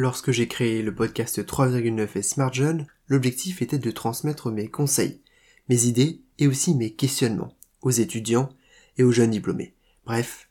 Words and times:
Lorsque 0.00 0.30
j'ai 0.30 0.46
créé 0.46 0.80
le 0.80 0.94
podcast 0.94 1.44
3,9 1.44 2.18
et 2.18 2.22
Smart 2.22 2.52
l'objectif 3.08 3.62
était 3.62 3.80
de 3.80 3.90
transmettre 3.90 4.48
mes 4.52 4.68
conseils, 4.68 5.20
mes 5.68 5.86
idées 5.86 6.20
et 6.38 6.46
aussi 6.46 6.76
mes 6.76 6.92
questionnements 6.92 7.56
aux 7.82 7.90
étudiants 7.90 8.48
et 8.96 9.02
aux 9.02 9.10
jeunes 9.10 9.32
diplômés. 9.32 9.74
Bref, 10.06 10.50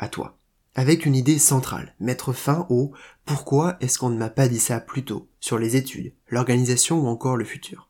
à 0.00 0.08
toi. 0.08 0.36
Avec 0.74 1.06
une 1.06 1.14
idée 1.14 1.38
centrale, 1.38 1.94
mettre 2.00 2.32
fin 2.32 2.66
au 2.70 2.90
pourquoi 3.24 3.76
est-ce 3.80 4.00
qu'on 4.00 4.10
ne 4.10 4.18
m'a 4.18 4.30
pas 4.30 4.48
dit 4.48 4.58
ça 4.58 4.80
plus 4.80 5.04
tôt? 5.04 5.28
sur 5.38 5.58
les 5.58 5.76
études, 5.76 6.12
l'organisation 6.28 6.98
ou 6.98 7.06
encore 7.06 7.36
le 7.36 7.44
futur. 7.44 7.88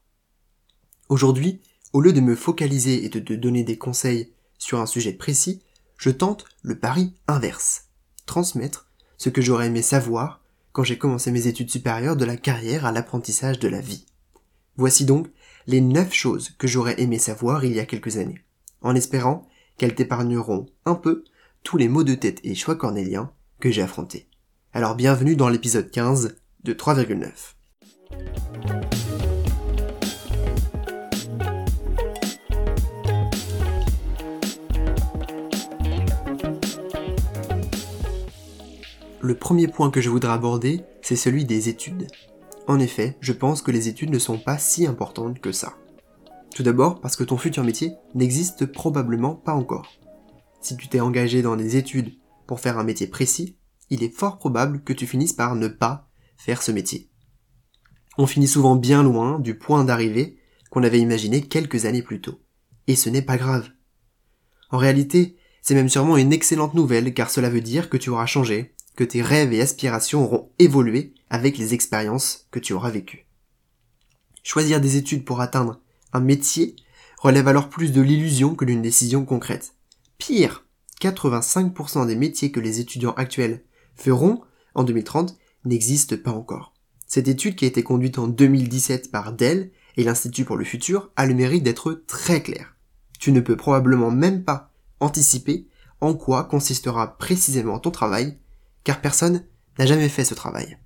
Aujourd'hui, 1.09 1.63
au 1.95 2.03
lieu 2.03 2.13
de 2.13 2.21
me 2.21 2.37
focaliser 2.37 3.07
et 3.07 3.09
de 3.09 3.21
te 3.21 3.33
donner 3.33 3.65
des 3.65 3.79
conseils 3.79 4.35
sur 4.59 4.79
un 4.79 4.87
sujet 4.87 5.15
précis, 5.15 5.63
je 5.97 6.11
tente 6.11 6.45
le 6.61 6.79
pari 6.79 7.15
inverse. 7.29 7.87
Transmettre 8.27 8.91
ce 9.17 9.31
que 9.31 9.41
j'aurais 9.41 9.69
aimé 9.69 9.81
savoir 9.81 10.43
quand 10.79 10.85
j'ai 10.85 10.97
commencé 10.97 11.33
mes 11.33 11.49
études 11.49 11.73
supérieures 11.73 12.15
de 12.15 12.25
la 12.25 12.37
carrière 12.37 12.87
à 12.87 12.93
l'apprentissage 12.93 13.59
de 13.59 13.67
la 13.67 13.81
vie. 13.81 14.07
Voici 14.77 15.05
donc 15.05 15.27
les 15.67 15.81
9 15.81 16.15
choses 16.15 16.51
que 16.51 16.69
j'aurais 16.69 17.01
aimé 17.01 17.19
savoir 17.19 17.65
il 17.65 17.73
y 17.73 17.81
a 17.81 17.85
quelques 17.85 18.17
années, 18.17 18.45
en 18.81 18.95
espérant 18.95 19.49
qu'elles 19.77 19.97
t'épargneront 19.97 20.67
un 20.85 20.95
peu 20.95 21.25
tous 21.65 21.79
les 21.79 21.89
maux 21.89 22.05
de 22.05 22.15
tête 22.15 22.39
et 22.45 22.55
choix 22.55 22.77
cornéliens 22.77 23.33
que 23.59 23.73
j'ai 23.73 23.83
affrontés. 23.83 24.29
Alors 24.73 24.95
bienvenue 24.95 25.35
dans 25.35 25.49
l'épisode 25.49 25.91
15 25.91 26.37
de 26.63 26.73
3,9. 26.73 28.47
Le 39.29 39.35
premier 39.35 39.69
point 39.69 39.91
que 39.91 40.01
je 40.01 40.09
voudrais 40.09 40.33
aborder, 40.33 40.81
c'est 41.03 41.15
celui 41.15 41.45
des 41.45 41.69
études. 41.69 42.07
En 42.67 42.81
effet, 42.81 43.19
je 43.21 43.35
pense 43.35 43.61
que 43.61 43.71
les 43.71 43.87
études 43.87 44.09
ne 44.09 44.19
sont 44.19 44.39
pas 44.39 44.57
si 44.57 44.87
importantes 44.87 45.39
que 45.39 45.53
ça. 45.53 45.77
Tout 46.55 46.63
d'abord 46.63 47.03
parce 47.03 47.15
que 47.15 47.25
ton 47.25 47.37
futur 47.37 47.63
métier 47.63 47.93
n'existe 48.15 48.65
probablement 48.65 49.35
pas 49.35 49.53
encore. 49.53 49.93
Si 50.63 50.79
tu 50.79 50.89
t'es 50.89 51.01
engagé 51.01 51.43
dans 51.43 51.57
des 51.57 51.77
études 51.77 52.15
pour 52.47 52.61
faire 52.61 52.79
un 52.79 52.85
métier 52.85 53.07
précis, 53.07 53.59
il 53.91 54.03
est 54.03 54.17
fort 54.17 54.39
probable 54.39 54.83
que 54.83 54.95
tu 54.95 55.07
finisses 55.07 55.35
par 55.35 55.57
ne 55.57 55.69
pas 55.69 56.09
faire 56.39 56.63
ce 56.63 56.73
métier. 56.73 57.11
On 58.17 58.27
finit 58.27 58.49
souvent 58.49 58.77
bien 58.77 59.03
loin 59.03 59.39
du 59.41 59.59
point 59.59 59.85
d'arrivée 59.85 60.39
qu'on 60.71 60.85
avait 60.85 61.01
imaginé 61.01 61.43
quelques 61.43 61.85
années 61.85 62.01
plus 62.01 62.23
tôt. 62.23 62.41
Et 62.87 62.97
ce 62.97 63.11
n'est 63.11 63.21
pas 63.21 63.37
grave. 63.37 63.69
En 64.71 64.79
réalité, 64.79 65.37
c'est 65.61 65.75
même 65.75 65.91
sûrement 65.91 66.17
une 66.17 66.33
excellente 66.33 66.73
nouvelle 66.73 67.13
car 67.13 67.29
cela 67.29 67.51
veut 67.51 67.61
dire 67.61 67.91
que 67.91 67.99
tu 67.99 68.09
auras 68.09 68.25
changé, 68.25 68.75
que 68.99 69.05
tes 69.05 69.23
rêves 69.23 69.53
et 69.53 69.61
aspirations 69.61 70.25
auront 70.25 70.51
évolué 70.59 71.15
avec 71.31 71.57
les 71.57 71.73
expériences 71.73 72.49
que 72.51 72.59
tu 72.59 72.73
auras 72.73 72.91
vécues. 72.91 73.29
Choisir 74.43 74.81
des 74.81 74.97
études 74.97 75.25
pour 75.25 75.41
atteindre 75.41 75.81
un 76.13 76.19
métier 76.19 76.75
relève 77.17 77.47
alors 77.47 77.69
plus 77.69 77.93
de 77.93 78.01
l'illusion 78.01 78.57
que 78.57 78.65
d'une 78.65 78.83
décision 78.83 79.25
concrète. 79.25 79.75
Pire, 80.19 80.67
85% 81.01 82.09
des 82.09 82.17
métiers 82.17 82.51
que 82.51 82.59
les 82.59 82.81
étudiants 82.81 83.15
actuels 83.17 83.63
feront 83.95 84.41
en 84.75 84.83
2030 84.83 85.39
n'existent 85.65 86.17
pas 86.17 86.33
encore. 86.33 86.75
Cette 87.07 87.29
étude 87.29 87.55
qui 87.55 87.67
a 87.67 87.69
été 87.69 87.85
conduite 87.85 88.19
en 88.19 88.27
2017 88.27 89.13
par 89.13 89.33
Dell 89.33 89.71
et 89.97 90.03
l'Institut 90.03 90.45
pour 90.45 90.57
le 90.57 90.65
futur 90.65 91.13
a 91.15 91.25
le 91.25 91.35
mérite 91.35 91.63
d'être 91.63 92.03
très 92.09 92.43
claire. 92.43 92.75
Tu 93.21 93.31
ne 93.31 93.39
peux 93.39 93.57
probablement 93.57 94.11
même 94.11 94.43
pas 94.43 94.73
anticiper 94.99 95.69
en 96.01 96.15
quoi 96.15 96.43
consistera 96.43 97.17
précisément 97.17 97.79
ton 97.79 97.93
travail 97.93 98.39
car 98.89 99.03
personne 99.03 99.45
n'a 99.79 99.85
jamais 99.85 100.09
fait 100.09 100.25
ce 100.25 100.33
travail. 100.33 100.79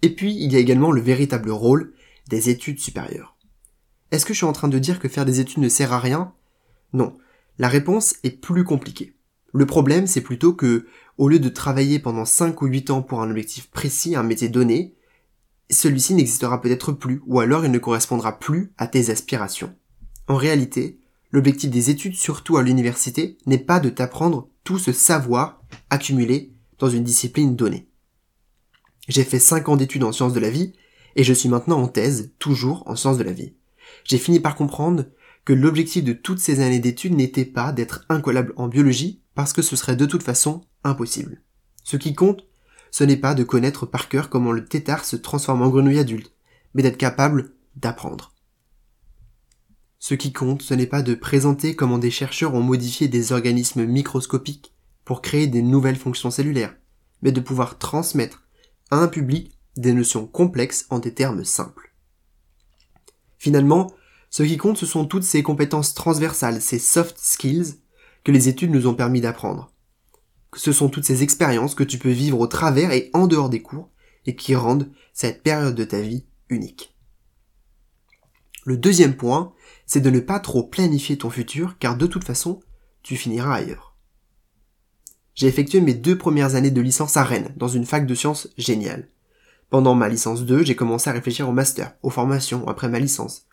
Et 0.00 0.14
puis, 0.14 0.34
il 0.34 0.50
y 0.50 0.56
a 0.56 0.58
également 0.58 0.90
le 0.90 1.02
véritable 1.02 1.50
rôle 1.50 1.92
des 2.30 2.48
études 2.48 2.80
supérieures. 2.80 3.36
Est-ce 4.10 4.24
que 4.24 4.32
je 4.32 4.38
suis 4.38 4.46
en 4.46 4.54
train 4.54 4.68
de 4.68 4.78
dire 4.78 5.00
que 5.00 5.08
faire 5.08 5.26
des 5.26 5.40
études 5.40 5.62
ne 5.62 5.68
sert 5.68 5.92
à 5.92 5.98
rien? 5.98 6.32
Non. 6.94 7.14
La 7.58 7.68
réponse 7.68 8.14
est 8.24 8.40
plus 8.40 8.64
compliquée. 8.64 9.12
Le 9.52 9.66
problème, 9.66 10.06
c'est 10.06 10.22
plutôt 10.22 10.54
que, 10.54 10.86
au 11.18 11.28
lieu 11.28 11.40
de 11.40 11.50
travailler 11.50 11.98
pendant 11.98 12.24
5 12.24 12.62
ou 12.62 12.66
8 12.68 12.88
ans 12.88 13.02
pour 13.02 13.20
un 13.20 13.28
objectif 13.28 13.70
précis, 13.70 14.16
un 14.16 14.22
métier 14.22 14.48
donné, 14.48 14.94
celui-ci 15.68 16.14
n'existera 16.14 16.62
peut-être 16.62 16.92
plus, 16.92 17.20
ou 17.26 17.40
alors 17.40 17.66
il 17.66 17.70
ne 17.70 17.78
correspondra 17.78 18.38
plus 18.38 18.72
à 18.78 18.86
tes 18.86 19.10
aspirations. 19.10 19.76
En 20.26 20.36
réalité, 20.36 21.00
l'objectif 21.32 21.68
des 21.68 21.90
études, 21.90 22.14
surtout 22.14 22.56
à 22.56 22.62
l'université, 22.62 23.36
n'est 23.44 23.58
pas 23.58 23.78
de 23.78 23.90
t'apprendre 23.90 24.48
tout 24.64 24.78
ce 24.78 24.92
savoir 24.92 25.62
accumulé 25.90 26.52
dans 26.78 26.88
une 26.88 27.04
discipline 27.04 27.56
donnée. 27.56 27.88
J'ai 29.08 29.24
fait 29.24 29.38
5 29.38 29.68
ans 29.68 29.76
d'études 29.76 30.04
en 30.04 30.12
sciences 30.12 30.34
de 30.34 30.40
la 30.40 30.50
vie, 30.50 30.72
et 31.16 31.24
je 31.24 31.32
suis 31.32 31.48
maintenant 31.48 31.82
en 31.82 31.88
thèse, 31.88 32.32
toujours 32.38 32.84
en 32.86 32.96
sciences 32.96 33.18
de 33.18 33.24
la 33.24 33.32
vie. 33.32 33.54
J'ai 34.04 34.18
fini 34.18 34.40
par 34.40 34.54
comprendre 34.54 35.06
que 35.44 35.52
l'objectif 35.52 36.04
de 36.04 36.12
toutes 36.12 36.38
ces 36.38 36.60
années 36.60 36.78
d'études 36.78 37.14
n'était 37.14 37.44
pas 37.44 37.72
d'être 37.72 38.04
incollable 38.08 38.52
en 38.56 38.68
biologie, 38.68 39.22
parce 39.34 39.52
que 39.52 39.62
ce 39.62 39.76
serait 39.76 39.96
de 39.96 40.06
toute 40.06 40.22
façon 40.22 40.62
impossible. 40.84 41.42
Ce 41.82 41.96
qui 41.96 42.14
compte, 42.14 42.44
ce 42.90 43.04
n'est 43.04 43.16
pas 43.16 43.34
de 43.34 43.44
connaître 43.44 43.86
par 43.86 44.08
cœur 44.08 44.28
comment 44.28 44.52
le 44.52 44.64
tétard 44.64 45.04
se 45.04 45.16
transforme 45.16 45.62
en 45.62 45.68
grenouille 45.68 45.98
adulte, 45.98 46.32
mais 46.74 46.82
d'être 46.82 46.98
capable 46.98 47.54
d'apprendre. 47.76 48.32
Ce 50.02 50.14
qui 50.14 50.32
compte, 50.32 50.62
ce 50.62 50.72
n'est 50.72 50.86
pas 50.86 51.02
de 51.02 51.14
présenter 51.14 51.76
comment 51.76 51.98
des 51.98 52.10
chercheurs 52.10 52.54
ont 52.54 52.62
modifié 52.62 53.06
des 53.06 53.32
organismes 53.32 53.84
microscopiques 53.84 54.74
pour 55.04 55.20
créer 55.20 55.46
des 55.46 55.60
nouvelles 55.60 55.98
fonctions 55.98 56.30
cellulaires, 56.30 56.74
mais 57.20 57.32
de 57.32 57.40
pouvoir 57.40 57.76
transmettre 57.76 58.42
à 58.90 58.96
un 58.96 59.08
public 59.08 59.58
des 59.76 59.92
notions 59.92 60.26
complexes 60.26 60.86
en 60.88 61.00
des 61.00 61.12
termes 61.12 61.44
simples. 61.44 61.94
Finalement, 63.38 63.92
ce 64.30 64.42
qui 64.42 64.56
compte, 64.56 64.78
ce 64.78 64.86
sont 64.86 65.04
toutes 65.04 65.22
ces 65.22 65.42
compétences 65.42 65.92
transversales, 65.92 66.62
ces 66.62 66.78
soft 66.78 67.18
skills 67.18 67.74
que 68.24 68.32
les 68.32 68.48
études 68.48 68.70
nous 68.70 68.86
ont 68.86 68.94
permis 68.94 69.20
d'apprendre. 69.20 69.70
Ce 70.56 70.72
sont 70.72 70.88
toutes 70.88 71.04
ces 71.04 71.22
expériences 71.22 71.74
que 71.74 71.84
tu 71.84 71.98
peux 71.98 72.10
vivre 72.10 72.40
au 72.40 72.46
travers 72.46 72.90
et 72.92 73.10
en 73.12 73.26
dehors 73.26 73.50
des 73.50 73.60
cours 73.60 73.90
et 74.24 74.34
qui 74.34 74.54
rendent 74.54 74.90
cette 75.12 75.42
période 75.42 75.74
de 75.74 75.84
ta 75.84 76.00
vie 76.00 76.24
unique. 76.48 76.96
Le 78.64 78.76
deuxième 78.76 79.16
point, 79.16 79.52
c'est 79.92 80.00
de 80.00 80.10
ne 80.10 80.20
pas 80.20 80.38
trop 80.38 80.62
planifier 80.62 81.18
ton 81.18 81.30
futur 81.30 81.76
car 81.80 81.96
de 81.96 82.06
toute 82.06 82.22
façon, 82.22 82.60
tu 83.02 83.16
finiras 83.16 83.56
ailleurs. 83.56 83.96
J'ai 85.34 85.48
effectué 85.48 85.80
mes 85.80 85.94
deux 85.94 86.16
premières 86.16 86.54
années 86.54 86.70
de 86.70 86.80
licence 86.80 87.16
à 87.16 87.24
Rennes, 87.24 87.52
dans 87.56 87.66
une 87.66 87.84
fac 87.84 88.06
de 88.06 88.14
sciences 88.14 88.46
géniale. 88.56 89.08
Pendant 89.68 89.96
ma 89.96 90.08
licence 90.08 90.44
2, 90.44 90.62
j'ai 90.62 90.76
commencé 90.76 91.10
à 91.10 91.12
réfléchir 91.12 91.48
au 91.48 91.52
master, 91.52 91.96
aux 92.04 92.10
formations 92.10 92.68
après 92.68 92.88
ma 92.88 93.00
licence. 93.00 93.46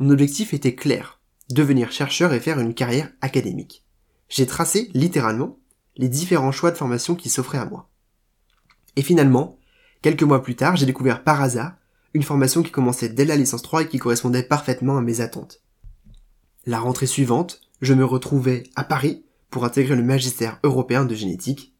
Mon 0.00 0.10
objectif 0.10 0.52
était 0.52 0.74
clair, 0.74 1.20
devenir 1.50 1.92
chercheur 1.92 2.32
et 2.32 2.40
faire 2.40 2.58
une 2.58 2.74
carrière 2.74 3.12
académique. 3.20 3.86
J'ai 4.28 4.46
tracé, 4.46 4.90
littéralement, 4.92 5.60
les 5.96 6.08
différents 6.08 6.50
choix 6.50 6.72
de 6.72 6.76
formation 6.76 7.14
qui 7.14 7.30
s'offraient 7.30 7.58
à 7.58 7.64
moi. 7.64 7.88
Et 8.96 9.02
finalement, 9.02 9.56
quelques 10.02 10.24
mois 10.24 10.42
plus 10.42 10.56
tard, 10.56 10.74
j'ai 10.74 10.86
découvert 10.86 11.22
par 11.22 11.42
hasard 11.42 11.76
une 12.12 12.24
formation 12.24 12.64
qui 12.64 12.72
commençait 12.72 13.08
dès 13.08 13.24
la 13.24 13.36
licence 13.36 13.62
3 13.62 13.82
et 13.82 13.88
qui 13.88 13.98
correspondait 13.98 14.42
parfaitement 14.42 14.98
à 14.98 15.00
mes 15.00 15.20
attentes. 15.20 15.62
La 16.68 16.80
rentrée 16.80 17.06
suivante, 17.06 17.60
je 17.80 17.94
me 17.94 18.04
retrouvais 18.04 18.64
à 18.74 18.82
Paris 18.82 19.24
pour 19.50 19.64
intégrer 19.64 19.94
le 19.94 20.02
magistère 20.02 20.58
européen 20.64 21.04
de 21.04 21.14
génétique, 21.14 21.72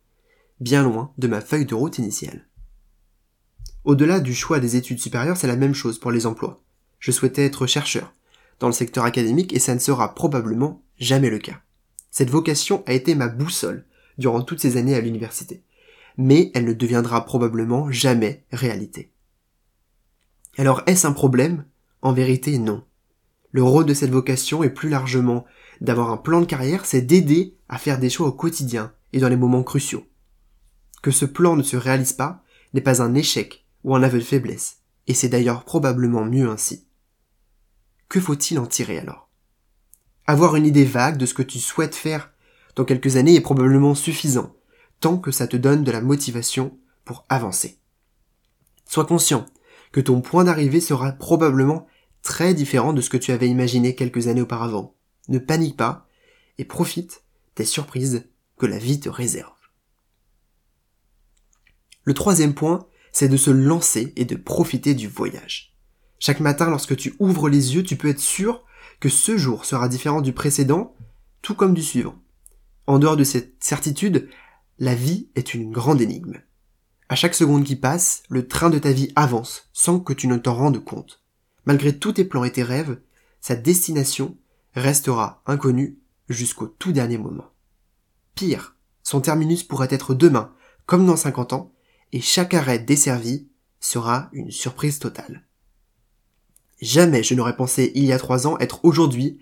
bien 0.60 0.84
loin 0.84 1.12
de 1.19 1.26
ma 1.26 1.41
feuille 1.41 1.66
de 1.66 1.74
route 1.74 1.98
initiale. 1.98 2.47
Au-delà 3.82 4.20
du 4.20 4.32
choix 4.32 4.60
des 4.60 4.76
études 4.76 5.00
supérieures, 5.00 5.36
c'est 5.36 5.48
la 5.48 5.56
même 5.56 5.75
chose 5.75 5.98
pour 5.98 6.12
les 6.12 6.25
emplois. 6.25 6.62
Je 7.00 7.10
souhaitais 7.10 7.44
être 7.44 7.66
chercheur 7.66 8.14
dans 8.60 8.69
le 8.69 8.72
secteur 8.72 9.04
académique 9.04 9.52
et 9.52 9.58
ça 9.58 9.75
ne 9.75 9.80
sera 9.80 10.14
probablement 10.14 10.84
jamais 11.00 11.30
le 11.30 11.41
cas. 11.41 11.60
Cette 12.12 12.30
vocation 12.30 12.84
a 12.86 12.92
été 12.92 13.16
ma 13.16 13.26
boussole 13.26 13.86
durant 14.19 14.42
toutes 14.42 14.60
ces 14.60 14.76
années 14.76 14.94
à 14.94 15.00
l'université. 15.00 15.64
Mais 16.16 16.52
elle 16.54 16.64
ne 16.64 16.72
deviendra 16.72 17.25
probablement 17.25 17.90
jamais 17.90 18.44
réalité. 18.52 19.11
Alors 20.56 20.84
est-ce 20.87 21.08
un 21.08 21.12
problème? 21.12 21.64
En 22.02 22.12
vérité, 22.12 22.58
non. 22.58 22.84
Le 23.56 23.62
rôle 23.62 23.87
de 23.87 23.94
cette 23.94 24.11
vocation 24.11 24.62
est 24.62 24.69
plus 24.69 24.91
largement 24.91 25.47
d'avoir 25.81 26.11
un 26.11 26.19
plan 26.19 26.43
de 26.43 26.44
carrière, 26.44 26.85
c'est 26.85 27.00
d'aider 27.00 27.56
à 27.70 27.79
faire 27.79 27.99
des 27.99 28.11
choix 28.11 28.29
au 28.29 28.32
quotidien 28.32 28.93
et 29.14 29.19
dans 29.19 29.31
les 29.31 29.37
moments 29.38 29.62
cruciaux. 29.62 30.06
Que 31.00 31.11
ce 31.11 31.25
plan 31.25 31.56
ne 31.56 31.62
se 31.62 31.79
réalise 31.79 32.12
pas 32.12 32.44
n'est 32.75 32.82
pas 32.82 33.00
un 33.00 33.14
échec 33.14 33.64
ou 33.82 33.97
un 33.97 34.03
aveu 34.03 34.19
de 34.19 34.25
faiblesse, 34.25 34.82
et 35.06 35.14
c'est 35.14 35.31
d'ailleurs 35.31 35.64
probablement 35.64 36.26
mieux 36.26 36.50
ainsi. 36.50 36.87
Que 38.11 38.20
faut-il 38.20 38.58
en 38.58 38.67
tirer 38.67 38.99
alors? 38.99 39.31
Avoir 40.26 40.56
une 40.56 40.67
idée 40.67 40.85
vague 40.85 41.17
de 41.17 41.25
ce 41.25 41.32
que 41.32 41.43
tu 41.43 41.59
souhaites 41.59 41.94
faire 41.94 42.35
dans 42.75 42.85
quelques 42.85 43.17
années 43.17 43.37
est 43.37 43.41
probablement 43.41 43.94
suffisant, 43.94 44.55
tant 45.00 45.17
que 45.17 45.31
ça 45.31 45.47
te 45.47 45.56
donne 45.56 45.82
de 45.82 45.93
la 45.93 46.02
motivation 46.02 46.76
pour 47.06 47.25
avancer. 47.31 47.79
Sois 48.85 49.06
conscient 49.06 49.47
que 49.93 50.02
ton 50.02 50.20
point 50.20 50.44
d'arrivée 50.44 50.82
sera 50.82 51.12
probablement 51.12 51.87
très 52.26 52.55
différent 52.55 52.93
de 52.93 53.00
ce 53.00 53.08
que 53.08 53.17
tu 53.17 53.31
avais 53.31 53.49
imaginé 53.49 53.94
quelques 53.94 54.26
années 54.26 54.43
auparavant. 54.43 54.96
Ne 55.28 55.38
panique 55.38 55.76
pas 55.76 56.08
et 56.58 56.64
profite 56.64 57.23
des 57.55 57.64
surprises 57.64 58.28
que 58.58 58.67
la 58.67 58.78
vie 58.78 58.99
te 58.99 59.08
réserve. 59.08 59.52
Le 62.02 62.14
troisième 62.14 62.52
point, 62.52 62.88
c'est 63.12 63.28
de 63.28 63.37
se 63.37 63.52
lancer 63.52 64.12
et 64.17 64.25
de 64.25 64.34
profiter 64.34 64.94
du 64.94 65.06
voyage. 65.06 65.76
Chaque 66.19 66.40
matin, 66.40 66.69
lorsque 66.69 66.96
tu 66.96 67.14
ouvres 67.20 67.49
les 67.49 67.76
yeux, 67.76 67.84
tu 67.84 67.94
peux 67.94 68.08
être 68.08 68.19
sûr 68.19 68.64
que 68.99 69.08
ce 69.08 69.37
jour 69.37 69.64
sera 69.64 69.88
différent 69.88 70.20
du 70.20 70.32
précédent, 70.32 70.96
tout 71.43 71.55
comme 71.55 71.75
du 71.75 71.82
suivant. 71.82 72.17
En 72.88 72.99
dehors 72.99 73.17
de 73.17 73.25
cette 73.25 73.62
certitude, 73.62 74.28
la 74.81 74.96
vie 74.96 75.28
est 75.37 75.55
une 75.55 75.70
grande 75.70 76.00
énigme. 76.00 76.43
À 77.08 77.14
chaque 77.14 77.37
seconde 77.37 77.62
qui 77.62 77.76
passe, 77.76 78.25
le 78.28 78.49
train 78.49 78.69
de 78.69 78.81
ta 78.81 78.90
vie 78.90 79.12
avance 79.14 79.70
sans 79.73 80.00
que 80.00 80.12
tu 80.12 80.26
ne 80.26 80.38
t'en 80.38 80.55
rendes 80.55 80.82
compte. 80.84 81.23
Malgré 81.66 81.98
tous 81.98 82.12
tes 82.12 82.24
plans 82.24 82.44
et 82.44 82.52
tes 82.52 82.62
rêves, 82.62 82.98
sa 83.40 83.56
destination 83.56 84.36
restera 84.74 85.42
inconnue 85.46 85.98
jusqu'au 86.28 86.66
tout 86.66 86.92
dernier 86.92 87.18
moment. 87.18 87.50
Pire, 88.34 88.76
son 89.02 89.20
terminus 89.20 89.64
pourrait 89.64 89.88
être 89.90 90.14
demain, 90.14 90.52
comme 90.86 91.06
dans 91.06 91.16
50 91.16 91.52
ans, 91.52 91.72
et 92.12 92.20
chaque 92.20 92.54
arrêt 92.54 92.78
desservi 92.78 93.48
sera 93.80 94.28
une 94.32 94.50
surprise 94.50 94.98
totale. 94.98 95.44
Jamais 96.80 97.22
je 97.22 97.34
n'aurais 97.34 97.56
pensé 97.56 97.92
il 97.94 98.04
y 98.04 98.12
a 98.12 98.18
trois 98.18 98.46
ans 98.46 98.58
être 98.58 98.84
aujourd'hui 98.84 99.40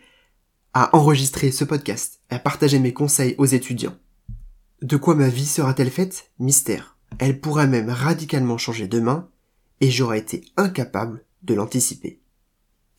à 0.72 0.94
enregistrer 0.96 1.50
ce 1.50 1.64
podcast, 1.64 2.20
à 2.30 2.38
partager 2.38 2.78
mes 2.78 2.92
conseils 2.92 3.34
aux 3.38 3.46
étudiants. 3.46 3.96
De 4.82 4.96
quoi 4.96 5.14
ma 5.14 5.28
vie 5.28 5.46
sera-t-elle 5.46 5.90
faite? 5.90 6.30
Mystère. 6.38 6.96
Elle 7.18 7.40
pourrait 7.40 7.66
même 7.66 7.90
radicalement 7.90 8.58
changer 8.58 8.88
demain, 8.88 9.28
et 9.80 9.90
j'aurais 9.90 10.18
été 10.18 10.44
incapable 10.56 11.24
de 11.44 11.54
l'anticiper. 11.54 12.20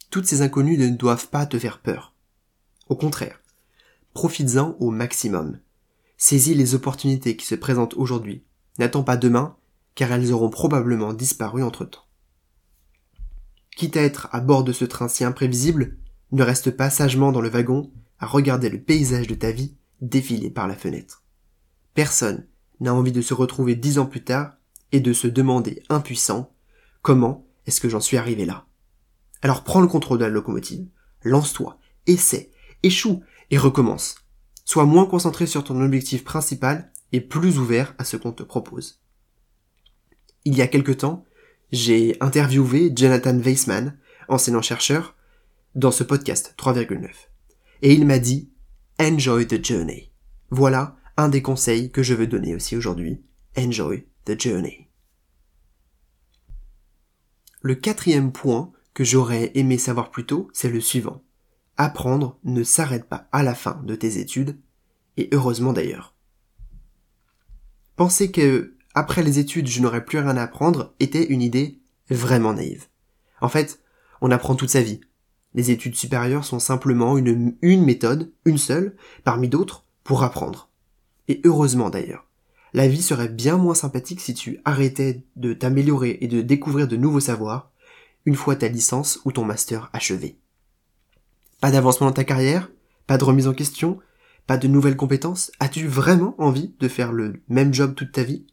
Toutes 0.09 0.27
ces 0.27 0.41
inconnues 0.41 0.77
ne 0.77 0.89
doivent 0.89 1.27
pas 1.29 1.45
te 1.45 1.59
faire 1.59 1.79
peur. 1.79 2.13
Au 2.87 2.95
contraire, 2.95 3.41
profites-en 4.13 4.77
au 4.79 4.91
maximum. 4.91 5.59
Saisis 6.17 6.55
les 6.55 6.75
opportunités 6.75 7.35
qui 7.35 7.45
se 7.45 7.55
présentent 7.55 7.95
aujourd'hui. 7.95 8.45
N'attends 8.79 9.03
pas 9.03 9.17
demain, 9.17 9.57
car 9.95 10.11
elles 10.11 10.31
auront 10.31 10.49
probablement 10.49 11.13
disparu 11.13 11.63
entre-temps. 11.63 12.05
Quitte 13.75 13.97
à 13.97 14.03
être 14.03 14.29
à 14.31 14.39
bord 14.39 14.63
de 14.63 14.71
ce 14.71 14.85
train 14.85 15.09
si 15.09 15.23
imprévisible, 15.23 15.97
ne 16.31 16.43
reste 16.43 16.71
pas 16.71 16.89
sagement 16.89 17.31
dans 17.31 17.41
le 17.41 17.49
wagon 17.49 17.91
à 18.19 18.25
regarder 18.25 18.69
le 18.69 18.81
paysage 18.81 19.27
de 19.27 19.35
ta 19.35 19.51
vie 19.51 19.75
défiler 20.01 20.49
par 20.49 20.67
la 20.67 20.75
fenêtre. 20.75 21.23
Personne 21.93 22.47
n'a 22.79 22.93
envie 22.93 23.11
de 23.11 23.21
se 23.21 23.33
retrouver 23.33 23.75
dix 23.75 23.99
ans 23.99 24.05
plus 24.05 24.23
tard 24.23 24.57
et 24.91 24.99
de 24.99 25.13
se 25.13 25.27
demander 25.27 25.83
impuissant 25.89 26.53
comment 27.01 27.44
est-ce 27.65 27.81
que 27.81 27.89
j'en 27.89 27.99
suis 27.99 28.17
arrivé 28.17 28.45
là? 28.45 28.65
Alors 29.41 29.63
prends 29.63 29.81
le 29.81 29.87
contrôle 29.87 30.17
de 30.17 30.23
la 30.23 30.29
locomotive, 30.29 30.87
lance-toi, 31.23 31.77
essaie, 32.07 32.51
échoue 32.83 33.23
et 33.51 33.57
recommence. 33.57 34.15
Sois 34.63 34.85
moins 34.85 35.05
concentré 35.05 35.45
sur 35.45 35.63
ton 35.63 35.81
objectif 35.81 36.23
principal 36.23 36.91
et 37.11 37.21
plus 37.21 37.59
ouvert 37.59 37.93
à 37.97 38.03
ce 38.03 38.17
qu'on 38.17 38.31
te 38.31 38.43
propose. 38.43 39.01
Il 40.43 40.55
y 40.55 40.61
a 40.61 40.67
quelque 40.67 40.91
temps, 40.91 41.25
j'ai 41.71 42.17
interviewé 42.21 42.91
Jonathan 42.95 43.37
Weissman, 43.37 43.97
enseignant-chercheur, 44.27 45.15
dans 45.75 45.91
ce 45.91 46.03
podcast 46.03 46.55
3,9. 46.57 47.09
Et 47.81 47.93
il 47.93 48.05
m'a 48.05 48.19
dit 48.19 48.49
Enjoy 48.99 49.45
the 49.47 49.63
journey. 49.63 50.11
Voilà 50.49 50.95
un 51.17 51.29
des 51.29 51.41
conseils 51.41 51.91
que 51.91 52.03
je 52.03 52.13
veux 52.13 52.27
donner 52.27 52.55
aussi 52.55 52.75
aujourd'hui. 52.75 53.21
Enjoy 53.57 54.05
the 54.25 54.39
journey. 54.39 54.84
Le 57.65 57.73
quatrième 57.73 58.31
point 58.31 58.71
que 58.93 59.03
j'aurais 59.03 59.49
aimé 59.55 59.79
savoir 59.79 60.11
plus 60.11 60.27
tôt, 60.27 60.51
c'est 60.53 60.69
le 60.69 60.79
suivant. 60.79 61.23
Apprendre 61.77 62.37
ne 62.43 62.61
s'arrête 62.61 63.05
pas 63.05 63.27
à 63.31 63.41
la 63.41 63.55
fin 63.55 63.81
de 63.85 63.95
tes 63.95 64.19
études, 64.19 64.59
et 65.17 65.29
heureusement 65.31 65.73
d'ailleurs. 65.73 66.13
Penser 67.95 68.29
que 68.29 68.75
après 68.93 69.23
les 69.23 69.39
études 69.39 69.65
je 69.65 69.81
n'aurais 69.81 70.05
plus 70.05 70.19
rien 70.19 70.37
à 70.37 70.43
apprendre 70.43 70.93
était 70.99 71.25
une 71.25 71.41
idée 71.41 71.79
vraiment 72.11 72.53
naïve. 72.53 72.85
En 73.41 73.49
fait, 73.49 73.79
on 74.21 74.29
apprend 74.29 74.53
toute 74.53 74.69
sa 74.69 74.83
vie. 74.83 75.01
Les 75.55 75.71
études 75.71 75.95
supérieures 75.95 76.45
sont 76.45 76.59
simplement 76.59 77.17
une, 77.17 77.57
une 77.63 77.83
méthode, 77.83 78.31
une 78.45 78.59
seule, 78.59 78.95
parmi 79.23 79.49
d'autres, 79.49 79.87
pour 80.03 80.21
apprendre. 80.21 80.69
Et 81.29 81.41
heureusement 81.43 81.89
d'ailleurs. 81.89 82.27
La 82.75 82.89
vie 82.89 83.01
serait 83.01 83.29
bien 83.29 83.55
moins 83.55 83.73
sympathique 83.73 84.19
si 84.19 84.33
tu 84.33 84.59
arrêtais 84.65 85.23
de 85.37 85.53
t'améliorer 85.53 86.17
et 86.19 86.27
de 86.27 86.41
découvrir 86.41 86.89
de 86.89 86.97
nouveaux 86.97 87.21
savoirs 87.21 87.71
une 88.25 88.35
fois 88.35 88.57
ta 88.57 88.67
licence 88.67 89.21
ou 89.23 89.31
ton 89.31 89.45
master 89.45 89.89
achevé. 89.93 90.37
Pas 91.61 91.71
d'avancement 91.71 92.07
dans 92.07 92.11
ta 92.11 92.25
carrière, 92.25 92.69
pas 93.07 93.17
de 93.17 93.23
remise 93.23 93.47
en 93.47 93.53
question, 93.53 94.01
pas 94.45 94.57
de 94.57 94.67
nouvelles 94.67 94.97
compétences, 94.97 95.53
as-tu 95.61 95.87
vraiment 95.87 96.35
envie 96.37 96.75
de 96.77 96.89
faire 96.89 97.13
le 97.13 97.41
même 97.47 97.73
job 97.73 97.95
toute 97.95 98.11
ta 98.11 98.23
vie? 98.23 98.45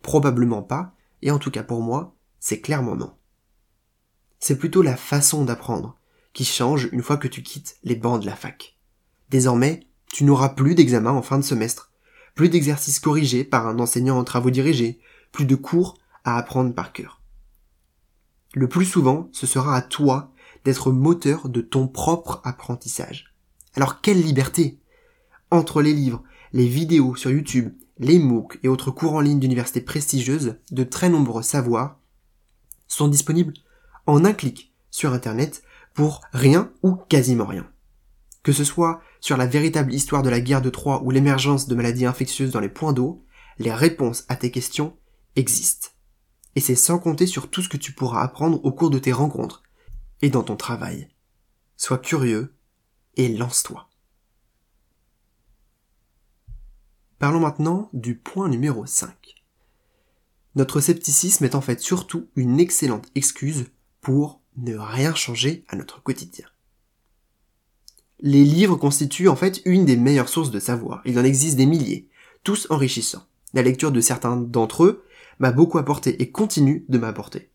Probablement 0.00 0.62
pas, 0.62 0.94
et 1.20 1.30
en 1.30 1.38
tout 1.38 1.50
cas 1.50 1.62
pour 1.62 1.82
moi, 1.82 2.14
c'est 2.38 2.62
clairement 2.62 2.96
non. 2.96 3.12
C'est 4.38 4.56
plutôt 4.56 4.80
la 4.80 4.96
façon 4.96 5.44
d'apprendre 5.44 5.98
qui 6.32 6.46
change 6.46 6.88
une 6.92 7.02
fois 7.02 7.18
que 7.18 7.28
tu 7.28 7.42
quittes 7.42 7.76
les 7.84 7.96
bancs 7.96 8.22
de 8.22 8.26
la 8.26 8.36
fac. 8.36 8.78
Désormais, 9.28 9.86
tu 10.10 10.24
n'auras 10.24 10.48
plus 10.48 10.74
d'examen 10.74 11.10
en 11.10 11.20
fin 11.20 11.36
de 11.36 11.44
semestre, 11.44 11.89
plus 12.34 12.48
d'exercices 12.48 13.00
corrigés 13.00 13.44
par 13.44 13.66
un 13.66 13.78
enseignant 13.78 14.18
en 14.18 14.24
travaux 14.24 14.50
dirigés, 14.50 15.00
plus 15.32 15.46
de 15.46 15.54
cours 15.54 15.98
à 16.24 16.36
apprendre 16.36 16.74
par 16.74 16.92
cœur. 16.92 17.20
Le 18.54 18.68
plus 18.68 18.84
souvent, 18.84 19.28
ce 19.32 19.46
sera 19.46 19.76
à 19.76 19.82
toi 19.82 20.32
d'être 20.64 20.92
moteur 20.92 21.48
de 21.48 21.60
ton 21.60 21.88
propre 21.88 22.40
apprentissage. 22.44 23.34
Alors 23.74 24.00
quelle 24.00 24.20
liberté 24.20 24.78
Entre 25.50 25.82
les 25.82 25.92
livres, 25.92 26.22
les 26.52 26.66
vidéos 26.66 27.14
sur 27.14 27.30
YouTube, 27.30 27.72
les 27.98 28.18
MOOC 28.18 28.58
et 28.62 28.68
autres 28.68 28.90
cours 28.90 29.14
en 29.14 29.20
ligne 29.20 29.38
d'universités 29.38 29.80
prestigieuses, 29.80 30.56
de 30.72 30.84
très 30.84 31.08
nombreux 31.08 31.42
savoirs 31.42 31.98
sont 32.88 33.08
disponibles 33.08 33.54
en 34.06 34.24
un 34.24 34.32
clic 34.32 34.72
sur 34.90 35.12
Internet 35.12 35.62
pour 35.94 36.22
rien 36.32 36.72
ou 36.82 36.96
quasiment 36.96 37.46
rien. 37.46 37.68
Que 38.42 38.52
ce 38.52 38.64
soit 38.64 39.00
sur 39.20 39.36
la 39.36 39.46
véritable 39.46 39.92
histoire 39.92 40.22
de 40.22 40.30
la 40.30 40.40
guerre 40.40 40.62
de 40.62 40.70
Troie 40.70 41.02
ou 41.04 41.10
l'émergence 41.10 41.68
de 41.68 41.74
maladies 41.74 42.06
infectieuses 42.06 42.52
dans 42.52 42.60
les 42.60 42.68
points 42.68 42.92
d'eau, 42.92 43.24
les 43.58 43.72
réponses 43.72 44.24
à 44.28 44.36
tes 44.36 44.50
questions 44.50 44.96
existent. 45.36 45.90
Et 46.56 46.60
c'est 46.60 46.74
sans 46.74 46.98
compter 46.98 47.26
sur 47.26 47.50
tout 47.50 47.62
ce 47.62 47.68
que 47.68 47.76
tu 47.76 47.92
pourras 47.92 48.22
apprendre 48.22 48.64
au 48.64 48.72
cours 48.72 48.90
de 48.90 48.98
tes 48.98 49.12
rencontres 49.12 49.62
et 50.22 50.30
dans 50.30 50.42
ton 50.42 50.56
travail. 50.56 51.08
Sois 51.76 51.98
curieux 51.98 52.54
et 53.16 53.28
lance-toi. 53.28 53.88
Parlons 57.18 57.40
maintenant 57.40 57.90
du 57.92 58.16
point 58.16 58.48
numéro 58.48 58.86
5. 58.86 59.34
Notre 60.56 60.80
scepticisme 60.80 61.44
est 61.44 61.54
en 61.54 61.60
fait 61.60 61.80
surtout 61.80 62.28
une 62.34 62.58
excellente 62.58 63.08
excuse 63.14 63.66
pour 64.00 64.40
ne 64.56 64.76
rien 64.76 65.14
changer 65.14 65.64
à 65.68 65.76
notre 65.76 66.02
quotidien. 66.02 66.46
Les 68.22 68.44
livres 68.44 68.76
constituent 68.76 69.28
en 69.28 69.36
fait 69.36 69.62
une 69.64 69.84
des 69.84 69.96
meilleures 69.96 70.28
sources 70.28 70.50
de 70.50 70.60
savoir. 70.60 71.02
Il 71.04 71.18
en 71.18 71.24
existe 71.24 71.56
des 71.56 71.66
milliers, 71.66 72.08
tous 72.44 72.66
enrichissants. 72.70 73.24
La 73.54 73.62
lecture 73.62 73.92
de 73.92 74.00
certains 74.00 74.36
d'entre 74.36 74.84
eux 74.84 75.04
m'a 75.38 75.52
beaucoup 75.52 75.78
apporté 75.78 76.22
et 76.22 76.30
continue 76.30 76.84
de 76.88 76.98
m'apporter. 76.98 77.50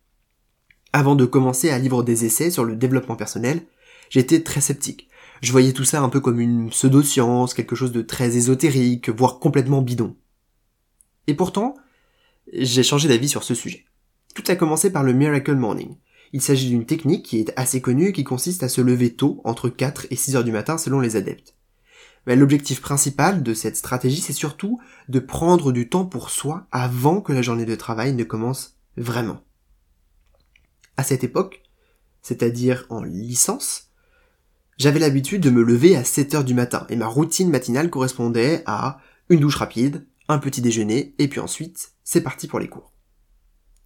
Avant 0.91 1.15
de 1.15 1.25
commencer 1.25 1.69
à 1.69 1.77
lire 1.77 2.03
des 2.03 2.25
essais 2.25 2.49
sur 2.49 2.63
le 2.63 2.75
développement 2.75 3.15
personnel, 3.15 3.61
j'étais 4.09 4.41
très 4.41 4.61
sceptique 4.61 5.09
je 5.41 5.51
voyais 5.51 5.73
tout 5.73 5.83
ça 5.83 6.01
un 6.01 6.09
peu 6.09 6.19
comme 6.19 6.39
une 6.39 6.69
pseudo-science, 6.69 7.53
quelque 7.53 7.75
chose 7.75 7.91
de 7.91 8.01
très 8.01 8.37
ésotérique, 8.37 9.09
voire 9.09 9.39
complètement 9.39 9.81
bidon. 9.81 10.15
Et 11.27 11.33
pourtant, 11.33 11.75
j'ai 12.53 12.83
changé 12.83 13.07
d'avis 13.07 13.29
sur 13.29 13.43
ce 13.43 13.55
sujet. 13.55 13.85
Tout 14.33 14.43
a 14.47 14.55
commencé 14.55 14.91
par 14.91 15.03
le 15.03 15.13
Miracle 15.13 15.55
Morning. 15.55 15.95
Il 16.33 16.41
s'agit 16.41 16.69
d'une 16.69 16.85
technique 16.85 17.25
qui 17.25 17.39
est 17.39 17.53
assez 17.55 17.81
connue 17.81 18.09
et 18.09 18.13
qui 18.13 18.23
consiste 18.23 18.63
à 18.63 18.69
se 18.69 18.81
lever 18.81 19.13
tôt, 19.13 19.41
entre 19.43 19.69
4 19.69 20.07
et 20.09 20.15
6 20.15 20.35
heures 20.35 20.43
du 20.43 20.51
matin 20.51 20.77
selon 20.77 20.99
les 20.99 21.15
adeptes. 21.15 21.55
Mais 22.27 22.35
l'objectif 22.35 22.81
principal 22.81 23.43
de 23.43 23.53
cette 23.53 23.77
stratégie, 23.77 24.21
c'est 24.21 24.33
surtout 24.33 24.79
de 25.09 25.19
prendre 25.19 25.71
du 25.71 25.89
temps 25.89 26.05
pour 26.05 26.29
soi 26.29 26.67
avant 26.71 27.21
que 27.21 27.33
la 27.33 27.41
journée 27.41 27.65
de 27.65 27.75
travail 27.75 28.13
ne 28.13 28.23
commence 28.23 28.77
vraiment. 28.97 29.41
À 30.97 31.03
cette 31.03 31.23
époque, 31.23 31.61
c'est-à-dire 32.21 32.85
en 32.89 33.03
licence, 33.03 33.91
j'avais 34.77 34.99
l'habitude 34.99 35.41
de 35.41 35.51
me 35.51 35.61
lever 35.61 35.95
à 35.95 36.03
7 36.03 36.35
heures 36.35 36.43
du 36.43 36.53
matin 36.53 36.85
et 36.89 36.95
ma 36.95 37.07
routine 37.07 37.49
matinale 37.49 37.89
correspondait 37.89 38.63
à 38.65 38.99
une 39.29 39.39
douche 39.39 39.57
rapide, 39.57 40.05
un 40.27 40.39
petit 40.39 40.61
déjeuner 40.61 41.13
et 41.19 41.27
puis 41.27 41.39
ensuite 41.39 41.91
c'est 42.03 42.21
parti 42.21 42.47
pour 42.47 42.59
les 42.59 42.67
cours. 42.67 42.94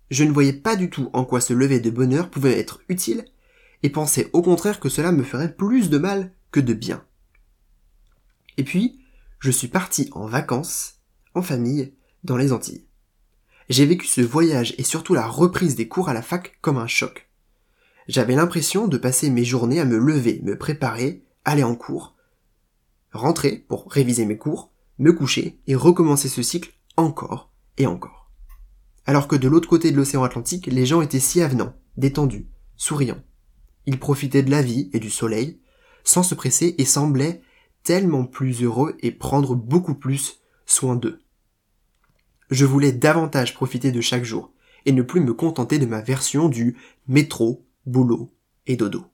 Je 0.10 0.24
ne 0.24 0.32
voyais 0.32 0.54
pas 0.54 0.76
du 0.76 0.90
tout 0.90 1.10
en 1.14 1.24
quoi 1.24 1.42
se 1.42 1.54
lever 1.54 1.80
de 1.80 1.90
bonne 1.90 2.14
heure 2.14 2.30
pouvait 2.30 2.58
être 2.58 2.82
utile 2.90 3.26
et 3.84 3.90
pensais 3.90 4.30
au 4.34 4.42
contraire 4.42 4.80
que 4.80 4.90
cela 4.90 5.12
me 5.12 5.24
ferait 5.24 5.54
plus 5.54 5.90
de 5.90 5.98
mal 5.98 6.34
que 6.52 6.60
de 6.60 6.74
bien. 6.74 7.04
Et 8.58 8.64
puis, 8.64 9.00
je 9.40 9.52
suis 9.52 9.68
parti 9.68 10.10
en 10.12 10.26
vacances, 10.26 10.96
en 11.36 11.42
famille, 11.42 11.94
dans 12.24 12.38
les 12.38 12.52
Antilles. 12.52 12.86
J'ai 13.70 13.86
vécu 13.86 14.08
ce 14.08 14.22
voyage 14.22 14.74
et 14.78 14.84
surtout 14.84 15.14
la 15.14 15.28
reprise 15.28 15.76
des 15.76 15.88
cours 15.88 16.10
à 16.10 16.14
la 16.14 16.24
fac 16.24 16.58
comme 16.62 16.78
un 16.78 16.88
choc. 16.88 17.30
J'avais 18.08 18.36
l'impression 18.36 18.88
de 18.88 18.98
passer 18.98 19.30
mes 19.30 19.46
journées 19.46 19.80
à 19.80 19.86
me 19.86 19.98
lever, 19.98 20.42
me 20.44 20.58
préparer, 20.58 21.24
aller 21.46 21.64
en 21.64 21.76
cours, 21.76 22.16
rentrer 23.14 23.64
pour 23.68 23.92
réviser 23.92 24.26
mes 24.26 24.38
cours, 24.38 24.72
me 24.98 25.14
coucher 25.14 25.60
et 25.68 25.76
recommencer 25.76 26.28
ce 26.28 26.42
cycle 26.42 26.74
encore 26.98 27.52
et 27.78 27.86
encore. 27.86 28.19
Alors 29.10 29.28
que 29.28 29.36
de 29.36 29.48
l'autre 29.48 29.68
côté 29.68 29.90
de 29.90 29.98
l'océan 29.98 30.22
Atlantique, 30.22 30.68
les 30.68 30.86
gens 30.86 31.02
étaient 31.02 31.20
si 31.20 31.42
avenants, 31.42 31.74
détendus, 31.98 32.46
souriants. 32.76 33.24
Ils 33.88 33.98
profitaient 33.98 34.44
de 34.44 34.52
la 34.52 34.62
vie 34.62 34.92
et 34.94 35.00
du 35.00 35.10
soleil, 35.10 35.60
sans 36.04 36.22
se 36.22 36.36
presser 36.36 36.76
et 36.78 36.86
semblaient 36.86 37.42
tellement 37.82 38.24
plus 38.24 38.62
heureux 38.62 38.96
et 39.00 39.10
prendre 39.10 39.56
beaucoup 39.56 39.96
plus 39.96 40.42
soin 40.68 40.96
d'eux. 40.96 41.24
Je 42.52 42.66
voulais 42.66 42.92
davantage 42.92 43.56
profiter 43.56 43.92
de 43.92 44.00
chaque 44.00 44.26
jour, 44.26 44.54
et 44.86 44.92
ne 44.92 45.02
plus 45.02 45.22
me 45.22 45.34
contenter 45.34 45.80
de 45.80 45.88
ma 45.88 46.02
version 46.02 46.48
du 46.48 46.78
métro, 47.08 47.66
boulot 47.88 48.30
et 48.68 48.76
dodo. 48.76 49.06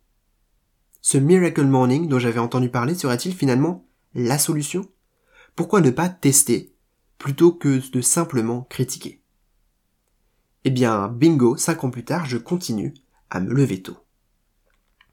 Ce 0.99 1.17
Miracle 1.17 1.63
Morning 1.63 2.09
dont 2.09 2.19
j'avais 2.19 2.41
entendu 2.41 2.67
parler 2.67 2.95
serait-il 2.95 3.33
finalement 3.33 3.87
la 4.13 4.39
solution? 4.39 4.89
Pourquoi 5.55 5.79
ne 5.79 5.89
pas 5.89 6.09
tester 6.09 6.75
plutôt 7.17 7.53
que 7.53 7.81
de 7.89 8.01
simplement 8.01 8.63
critiquer? 8.63 9.21
Eh 10.67 10.71
bien, 10.71 11.07
bingo, 11.09 11.55
cinq 11.57 11.83
ans 11.83 11.91
plus 11.91 12.03
tard, 12.03 12.25
je 12.25 12.37
continue 12.37 12.95
à 13.29 13.39
me 13.39 13.53
lever 13.53 13.83
tôt. 13.83 13.97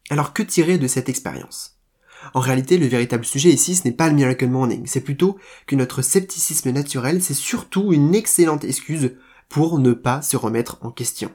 Alors 0.09 0.33
que 0.33 0.43
tirer 0.43 0.79
de 0.79 0.87
cette 0.87 1.11
expérience? 1.11 1.79
En 2.33 2.41
réalité, 2.41 2.79
le 2.79 2.87
véritable 2.87 3.27
sujet 3.27 3.51
ici, 3.51 3.75
ce 3.75 3.87
n'est 3.87 3.95
pas 3.95 4.09
le 4.09 4.15
Miracle 4.15 4.49
Morning, 4.49 4.87
c'est 4.87 5.03
plutôt 5.03 5.39
que 5.67 5.77
notre 5.77 6.01
scepticisme 6.01 6.71
naturel, 6.71 7.23
c'est 7.23 7.35
surtout 7.35 7.93
une 7.93 8.15
excellente 8.15 8.65
excuse 8.65 9.13
pour 9.51 9.79
ne 9.79 9.93
pas 9.93 10.23
se 10.23 10.39
remettre 10.39 10.79
en 10.81 10.91
question. 10.91 11.31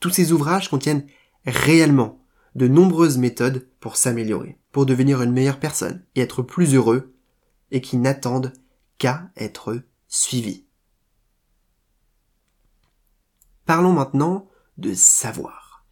Tous 0.00 0.10
ces 0.10 0.32
ouvrages 0.32 0.68
contiennent 0.68 1.06
réellement 1.46 2.22
de 2.54 2.68
nombreuses 2.68 3.16
méthodes 3.16 3.66
pour 3.80 3.96
s'améliorer, 3.96 4.58
pour 4.70 4.84
devenir 4.84 5.22
une 5.22 5.32
meilleure 5.32 5.60
personne 5.60 6.04
et 6.14 6.20
être 6.20 6.42
plus 6.42 6.74
heureux, 6.74 7.14
et 7.70 7.80
qui 7.80 7.96
n'attendent 7.96 8.52
qu'à 8.98 9.30
être 9.34 9.80
suivis. 10.08 10.66
Parlons 13.66 13.92
maintenant 13.92 14.48
de 14.78 14.94
savoir. 14.94 15.86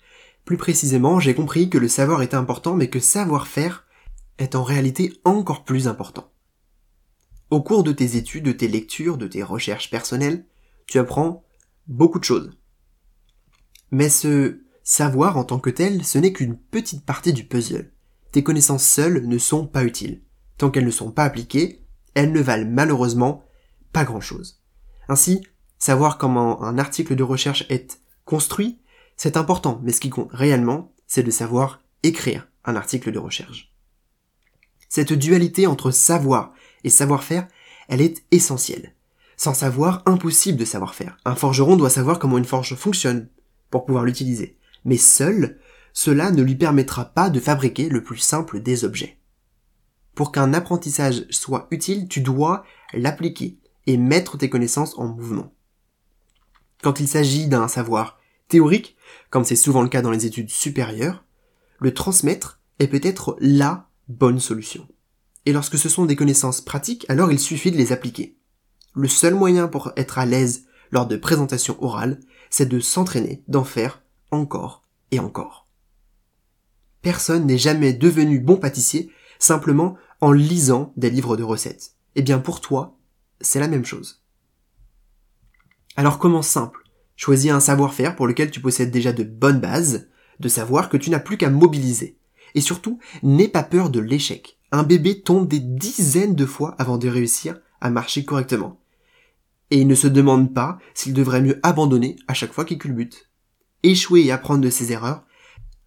Plus 0.45 0.57
précisément, 0.57 1.21
j'ai 1.21 1.35
compris 1.35 1.71
que 1.71 1.79
le 1.79 1.89
savoir 1.89 2.23
est 2.23 2.35
important, 2.35 2.75
mais 2.75 2.91
que 2.91 3.01
savoir-faire 3.01 3.87
est 4.39 4.55
en 4.55 4.63
réalité 4.63 5.13
encore 5.25 5.65
plus 5.65 5.89
important. 5.89 6.31
Au 7.51 7.63
cours 7.63 7.85
de 7.85 7.93
tes 7.93 8.17
études, 8.17 8.45
de 8.45 8.53
tes 8.53 8.69
lectures, 8.69 9.19
de 9.19 9.27
tes 9.27 9.43
recherches 9.43 9.91
personnelles, 9.91 10.47
tu 10.87 10.99
apprends 10.99 11.45
beaucoup 11.87 12.19
de 12.19 12.25
choses. 12.25 12.51
Mais 13.91 14.09
ce 14.09 14.63
savoir 14.83 15.37
en 15.37 15.45
tant 15.45 15.59
que 15.59 15.71
tel, 15.71 16.05
ce 16.05 16.19
n'est 16.19 16.33
qu'une 16.33 16.57
petite 16.57 17.05
partie 17.05 17.33
du 17.33 17.45
puzzle. 17.45 17.93
Tes 18.33 18.43
connaissances 18.43 18.85
seules 18.85 19.27
ne 19.27 19.39
sont 19.39 19.67
pas 19.67 19.85
utiles. 19.85 20.23
Tant 20.59 20.71
qu'elles 20.71 20.87
ne 20.87 20.91
sont 20.91 21.13
pas 21.13 21.25
appliquées, 21.25 21.85
elles 22.15 22.33
ne 22.33 22.41
valent 22.41 22.69
malheureusement 22.69 23.45
pas 23.93 24.05
grand 24.05 24.21
chose. 24.21 24.63
Ainsi, 25.09 25.43
savoir 25.83 26.17
comment 26.17 26.63
un 26.63 26.79
article 26.79 27.17
de 27.17 27.25
recherche 27.25 27.67
est 27.69 27.99
construit, 28.25 28.79
c'est 29.17 29.37
important, 29.37 29.81
mais 29.83 29.91
ce 29.91 30.01
qui 30.01 30.11
compte 30.11 30.31
réellement, 30.31 30.93
c'est 31.09 31.25
de 31.25 31.31
savoir 31.33 31.83
écrire 32.05 32.47
un 32.65 32.77
article 32.77 33.11
de 33.11 33.19
recherche. 33.19 33.75
Cette 34.89 35.13
dualité 35.13 35.67
entre 35.67 35.91
savoir 35.91 36.53
et 36.85 36.89
savoir-faire, 36.89 37.49
elle 37.89 38.01
est 38.01 38.23
essentielle. 38.31 38.95
Sans 39.37 39.55
savoir, 39.55 40.05
impossible 40.07 40.57
de 40.57 40.65
savoir 40.65 40.95
faire. 40.95 41.17
Un 41.25 41.35
forgeron 41.35 41.75
doit 41.75 41.91
savoir 41.91 42.21
comment 42.21 42.39
une 42.39 42.45
forge 42.45 42.77
fonctionne 42.77 43.29
pour 43.69 43.85
pouvoir 43.85 44.05
l'utiliser. 44.05 44.57
Mais 44.85 44.97
seul, 44.97 45.59
cela 45.93 46.31
ne 46.31 46.43
lui 46.43 46.55
permettra 46.55 47.07
pas 47.07 47.29
de 47.29 47.41
fabriquer 47.41 47.89
le 47.89 48.05
plus 48.05 48.19
simple 48.19 48.61
des 48.61 48.85
objets. 48.85 49.19
Pour 50.15 50.31
qu'un 50.31 50.55
apprentissage 50.55 51.25
soit 51.31 51.67
utile, 51.73 52.07
tu 52.07 52.21
dois 52.21 52.63
l'appliquer 52.93 53.59
et 53.89 53.97
mettre 53.97 54.39
tes 54.39 54.49
connaissances 54.49 54.97
en 54.97 55.09
mouvement. 55.09 55.53
Quand 56.83 56.99
il 56.99 57.09
s'agit 57.09 57.47
d'un 57.47 57.69
savoir 57.69 58.19
théorique, 58.49 58.97
comme 59.31 59.45
c'est 59.45 59.57
souvent 59.57 59.83
le 59.83 59.89
cas 59.89 60.03
dans 60.03 60.11
les 60.11 60.27
études 60.27 60.51
supérieures, 60.51 61.25
le 61.79 61.95
transmettre 61.95 62.61
est 62.81 62.89
peut-être 62.89 63.37
LA 63.41 63.89
bonne 64.09 64.41
solution. 64.41 64.87
Et 65.47 65.53
lorsque 65.53 65.79
ce 65.79 65.89
sont 65.89 66.07
des 66.07 66.17
connaissances 66.17 66.61
pratiques, 66.61 67.07
alors 67.09 67.33
il 67.33 67.39
suffit 67.39 67.71
de 67.71 67.77
les 67.77 67.93
appliquer. 67.93 68.37
Le 68.95 69.09
seul 69.09 69.35
moyen 69.35 69.69
pour 69.69 69.93
être 69.97 70.19
à 70.19 70.27
l'aise 70.27 70.67
lors 70.91 71.07
de 71.07 71.17
présentations 71.17 71.83
orales, 71.83 72.21
c'est 72.51 72.69
de 72.69 72.81
s'entraîner, 72.81 73.43
d'en 73.49 73.65
faire 73.65 74.03
encore 74.31 74.85
et 75.11 75.19
encore. 75.19 75.67
Personne 77.01 77.47
n'est 77.47 77.59
jamais 77.59 77.93
devenu 77.93 78.39
bon 78.41 78.57
pâtissier 78.57 79.11
simplement 79.39 79.97
en 80.21 80.33
lisant 80.33 80.93
des 80.97 81.11
livres 81.11 81.37
de 81.37 81.43
recettes. 81.43 81.93
Eh 82.15 82.23
bien 82.23 82.39
pour 82.39 82.61
toi, 82.61 82.97
c'est 83.41 83.61
la 83.61 83.69
même 83.69 83.85
chose. 83.85 84.22
Alors 85.97 86.19
comment 86.19 86.43
simple? 86.43 86.81
Choisis 87.17 87.51
un 87.51 87.61
savoir-faire 87.61 88.17
pour 88.17 88.27
lequel 88.27 88.51
tu 88.51 88.61
possèdes 88.61 88.91
déjà 88.91 89.13
de 89.13 89.25
bonnes 89.25 89.61
bases, 89.61 90.09
de 90.41 90.49
savoir 90.49 90.89
que 90.89 90.97
tu 90.97 91.11
n'as 91.11 91.21
plus 91.21 91.37
qu'à 91.37 91.51
mobiliser. 91.51 92.17
Et 92.55 92.61
surtout, 92.61 92.99
n'aie 93.23 93.49
pas 93.49 93.63
peur 93.63 93.91
de 93.91 94.01
l'échec. 94.01 94.59
Un 94.73 94.83
bébé 94.83 95.21
tombe 95.21 95.49
des 95.49 95.61
dizaines 95.61 96.35
de 96.35 96.47
fois 96.47 96.75
avant 96.79 96.99
de 96.99 97.09
réussir 97.09 97.61
à 97.81 97.91
marcher 97.91 98.25
correctement 98.25 98.83
et 99.73 99.81
il 99.81 99.87
ne 99.87 99.95
se 99.95 100.07
demande 100.07 100.53
pas 100.53 100.79
s'il 100.93 101.15
devrait 101.15 101.41
mieux 101.41 101.59
abandonner 101.63 102.17
à 102.29 102.35
chaque 102.35 102.53
fois 102.53 102.67
qu'il 102.67 102.77
culbute. 102.77 103.31
Échouer 103.83 104.21
et 104.21 104.31
apprendre 104.31 104.61
de 104.61 104.69
ses 104.69 104.93
erreurs 104.93 105.25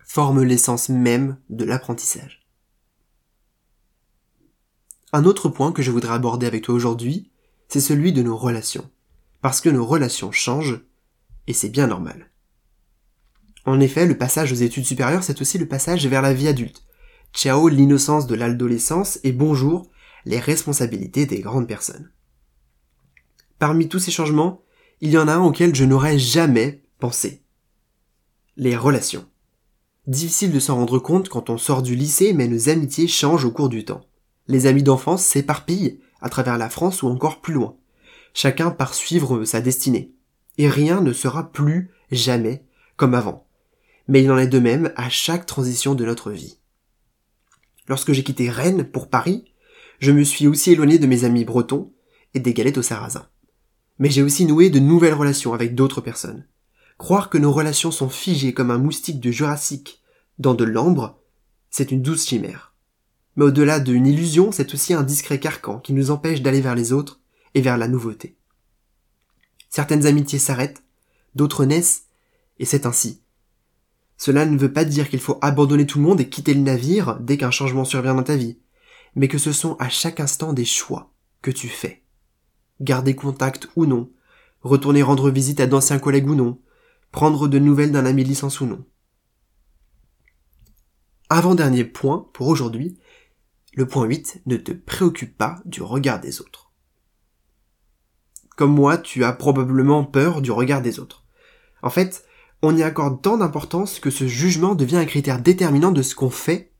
forme 0.04 0.42
l'essence 0.42 0.90
même 0.90 1.38
de 1.52 1.66
l'apprentissage. 1.66 2.48
Un 5.14 5.24
autre 5.24 5.50
point 5.50 5.72
que 5.72 5.84
je 5.84 5.92
voudrais 5.92 6.16
aborder 6.16 6.48
avec 6.48 6.64
toi 6.64 6.74
aujourd'hui, 6.74 7.30
c'est 7.68 7.80
celui 7.80 8.12
de 8.12 8.24
nos 8.24 8.36
relations. 8.36 8.90
Parce 9.46 9.62
que 9.62 9.70
nos 9.70 9.86
relations 9.86 10.32
changent, 10.32 10.82
et 11.46 11.54
c'est 11.54 11.70
bien 11.70 11.86
normal. 11.86 12.32
En 13.66 13.80
effet, 13.80 14.08
le 14.08 14.18
passage 14.18 14.52
aux 14.52 14.56
études 14.56 14.88
supérieures, 14.88 15.24
c'est 15.24 15.40
aussi 15.40 15.60
le 15.60 15.68
passage 15.68 16.08
vers 16.08 16.24
la 16.24 16.34
vie 16.34 16.48
adulte. 16.48 16.84
Ciao 17.32 17.68
l'innocence 17.68 18.26
de 18.26 18.34
l'adolescence 18.34 19.20
et 19.24 19.32
bonjour 19.32 19.92
les 20.26 20.40
responsabilités 20.40 21.28
des 21.28 21.42
grandes 21.42 21.68
personnes. 21.68 22.12
Parmi 23.60 23.88
tous 23.88 24.00
ces 24.00 24.10
changements, 24.10 24.64
il 25.00 25.12
y 25.12 25.18
en 25.20 25.28
a 25.28 25.34
un 25.34 25.44
auquel 25.44 25.76
je 25.76 25.86
n'aurais 25.86 26.18
jamais 26.18 26.82
pensé. 26.98 27.44
Les 28.58 28.76
relations. 28.76 29.28
Difficile 30.08 30.54
de 30.54 30.60
s'en 30.60 30.78
rendre 30.78 30.98
compte 30.98 31.30
quand 31.30 31.52
on 31.52 31.60
sort 31.60 31.84
du 31.84 31.96
lycée, 31.96 32.34
mais 32.34 32.48
nos 32.48 32.68
amitiés 32.70 33.08
changent 33.08 33.46
au 33.46 33.52
cours 33.52 33.70
du 33.70 33.86
temps. 33.86 34.08
Les 34.48 34.66
amis 34.66 34.82
d'enfance 34.82 35.24
s'éparpillent 35.24 36.00
à 36.20 36.30
travers 36.30 36.58
la 36.58 36.72
France 36.72 37.04
ou 37.04 37.10
encore 37.10 37.42
plus 37.42 37.54
loin. 37.54 37.78
Chacun 38.38 38.70
part 38.70 38.94
suivre 38.94 39.46
sa 39.46 39.62
destinée. 39.62 40.14
Et 40.58 40.68
rien 40.70 41.00
ne 41.00 41.14
sera 41.14 41.54
plus 41.54 41.92
jamais 42.12 42.66
comme 42.98 43.14
avant. 43.14 43.48
Mais 44.10 44.24
il 44.24 44.32
en 44.32 44.38
est 44.38 44.46
de 44.48 44.60
même 44.60 44.92
à 44.98 45.10
chaque 45.10 45.46
transition 45.46 45.96
de 45.96 46.04
notre 46.04 46.32
vie. 46.32 46.60
Lorsque 47.88 48.12
j'ai 48.12 48.26
quitté 48.26 48.50
Rennes 48.50 48.84
pour 48.84 49.10
Paris, 49.10 49.46
je 50.00 50.12
me 50.12 50.26
suis 50.26 50.48
aussi 50.48 50.74
éloigné 50.74 51.00
de 51.00 51.08
mes 51.08 51.24
amis 51.24 51.46
bretons 51.46 51.94
et 52.34 52.42
des 52.42 52.54
galettes 52.54 52.78
au 52.78 52.82
sarrasin. 52.82 53.26
Mais 54.00 54.10
j'ai 54.10 54.22
aussi 54.22 54.44
noué 54.44 54.70
de 54.70 54.80
nouvelles 54.80 55.14
relations 55.14 55.54
avec 55.54 55.74
d'autres 55.74 56.02
personnes. 56.02 56.46
Croire 56.98 57.30
que 57.30 57.38
nos 57.38 57.54
relations 57.54 57.92
sont 57.92 58.10
figées 58.10 58.54
comme 58.54 58.70
un 58.70 58.78
moustique 58.78 59.22
de 59.22 59.32
Jurassique 59.32 60.02
dans 60.40 60.56
de 60.56 60.66
l'ambre, 60.66 61.22
c'est 61.70 61.90
une 61.90 62.02
douce 62.02 62.28
chimère. 62.28 62.74
Mais 63.38 63.46
au-delà 63.46 63.80
d'une 63.80 64.08
illusion, 64.08 64.52
c'est 64.52 64.74
aussi 64.74 64.94
un 64.94 65.04
discret 65.04 65.40
carcan 65.40 65.80
qui 65.80 65.94
nous 65.94 66.12
empêche 66.12 66.42
d'aller 66.42 66.60
vers 66.60 66.76
les 66.76 66.92
autres 66.92 67.22
et 67.56 67.62
vers 67.62 67.78
la 67.78 67.88
nouveauté. 67.88 68.38
Certaines 69.70 70.06
amitiés 70.06 70.40
s'arrêtent, 70.40 70.84
d'autres 71.34 71.66
naissent, 71.66 72.04
et 72.60 72.66
c'est 72.66 72.86
ainsi. 72.86 73.22
Cela 74.18 74.46
ne 74.46 74.58
veut 74.58 74.72
pas 74.72 74.86
dire 74.86 75.10
qu'il 75.10 75.20
faut 75.20 75.40
abandonner 75.42 75.88
tout 75.88 75.98
le 75.98 76.06
monde 76.06 76.22
et 76.22 76.30
quitter 76.30 76.54
le 76.54 76.62
navire 76.62 77.18
dès 77.20 77.38
qu'un 77.38 77.52
changement 77.52 77.84
survient 77.84 78.14
dans 78.14 78.24
ta 78.24 78.36
vie, 78.36 78.60
mais 79.16 79.28
que 79.28 79.40
ce 79.40 79.52
sont 79.52 79.76
à 79.78 79.90
chaque 79.90 80.20
instant 80.20 80.54
des 80.54 80.66
choix 80.66 81.12
que 81.42 81.52
tu 81.52 81.68
fais 81.68 82.06
garder 82.82 83.16
contact 83.16 83.70
ou 83.76 83.86
non, 83.86 84.12
retourner 84.62 85.02
rendre 85.02 85.30
visite 85.30 85.60
à 85.60 85.68
d'anciens 85.68 86.00
collègues 86.00 86.30
ou 86.30 86.36
non, 86.36 86.60
prendre 87.12 87.48
de 87.48 87.60
nouvelles 87.60 87.92
d'un 87.92 88.06
ami 88.06 88.24
de 88.24 88.30
licence 88.30 88.62
ou 88.62 88.66
non. 88.66 88.86
Avant-dernier 91.30 91.86
point 91.86 92.30
pour 92.34 92.48
aujourd'hui, 92.48 92.98
le 93.74 93.88
point 93.88 94.06
8, 94.06 94.42
ne 94.46 94.58
te 94.58 94.72
préoccupe 94.72 95.38
pas 95.38 95.62
du 95.66 95.82
regard 95.82 96.20
des 96.22 96.40
autres. 96.40 96.65
Comme 98.56 98.74
moi, 98.74 98.98
tu 98.98 99.24
as 99.24 99.34
probablement 99.34 100.04
peur 100.04 100.42
du 100.42 100.52
regard 100.52 100.82
des 100.82 101.00
autres. 101.00 101.24
En 101.82 101.90
fait, 101.90 102.26
on 102.62 102.76
y 102.76 102.84
accorde 102.84 103.22
tant 103.22 103.38
d'importance 103.38 104.00
que 104.00 104.10
ce 104.10 104.28
jugement 104.28 104.76
devient 104.76 104.98
un 104.98 105.06
critère 105.06 105.42
déterminant 105.42 105.92
de 105.92 106.02
ce 106.02 106.16
qu'on 106.16 106.30
fait 106.30 106.72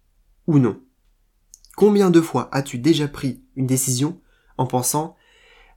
ou 0.48 0.60
non. 0.60 0.82
Combien 1.76 2.10
de 2.10 2.22
fois 2.22 2.50
as-tu 2.52 2.78
déjà 2.78 3.08
pris 3.08 3.44
une 3.56 3.68
décision 3.68 4.20
en 4.58 4.66
pensant 4.66 5.16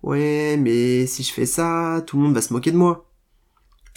Ouais, 0.03 0.57
mais 0.57 1.07
si 1.07 1.25
je 1.25 1.33
fais 1.33 1.47
ça, 1.47 2.03
tout 2.07 2.17
le 2.17 2.23
monde 2.23 2.35
va 2.35 2.43
se 2.43 2.53
moquer 2.53 2.71
de 2.71 2.77
moi. 2.77 3.11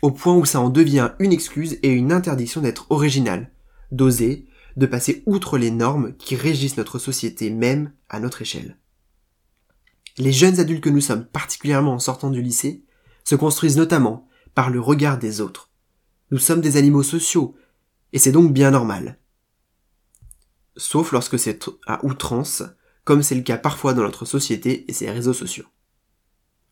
Au 0.02 0.10
point 0.10 0.36
où 0.36 0.46
ça 0.46 0.60
en 0.60 0.70
devient 0.70 1.12
une 1.20 1.32
excuse 1.32 1.78
et 1.84 1.90
une 1.90 2.12
interdiction 2.12 2.62
d'être 2.62 2.88
original, 2.90 3.52
d'oser, 3.92 4.48
de 4.78 4.88
passer 4.88 5.22
outre 5.28 5.60
les 5.60 5.70
normes 5.70 6.16
qui 6.18 6.36
régissent 6.36 6.78
notre 6.78 6.98
société 6.98 7.52
même 7.52 7.94
à 8.10 8.20
notre 8.20 8.42
échelle. 8.42 8.78
Les 10.18 10.32
jeunes 10.32 10.60
adultes 10.60 10.84
que 10.84 10.90
nous 10.90 11.02
sommes, 11.02 11.26
particulièrement 11.26 11.94
en 11.94 12.00
sortant 12.00 12.30
du 12.30 12.42
lycée, 12.42 12.84
se 13.24 13.36
construisent 13.36 13.78
notamment 13.78 14.28
par 14.54 14.70
le 14.70 14.80
regard 14.80 15.18
des 15.18 15.42
autres. 15.42 15.70
Nous 16.32 16.38
sommes 16.38 16.62
des 16.62 16.78
animaux 16.78 17.04
sociaux, 17.04 17.56
et 18.14 18.20
c'est 18.20 18.32
donc 18.32 18.54
bien 18.54 18.72
normal. 18.72 19.18
Sauf 20.76 21.12
lorsque 21.12 21.40
c'est 21.40 21.66
à 21.88 22.04
outrance, 22.06 22.64
comme 23.04 23.24
c'est 23.24 23.36
le 23.36 23.42
cas 23.42 23.58
parfois 23.58 23.94
dans 23.94 24.04
notre 24.04 24.26
société 24.26 24.90
et 24.90 24.94
ses 24.94 25.10
réseaux 25.10 25.34
sociaux. 25.34 25.66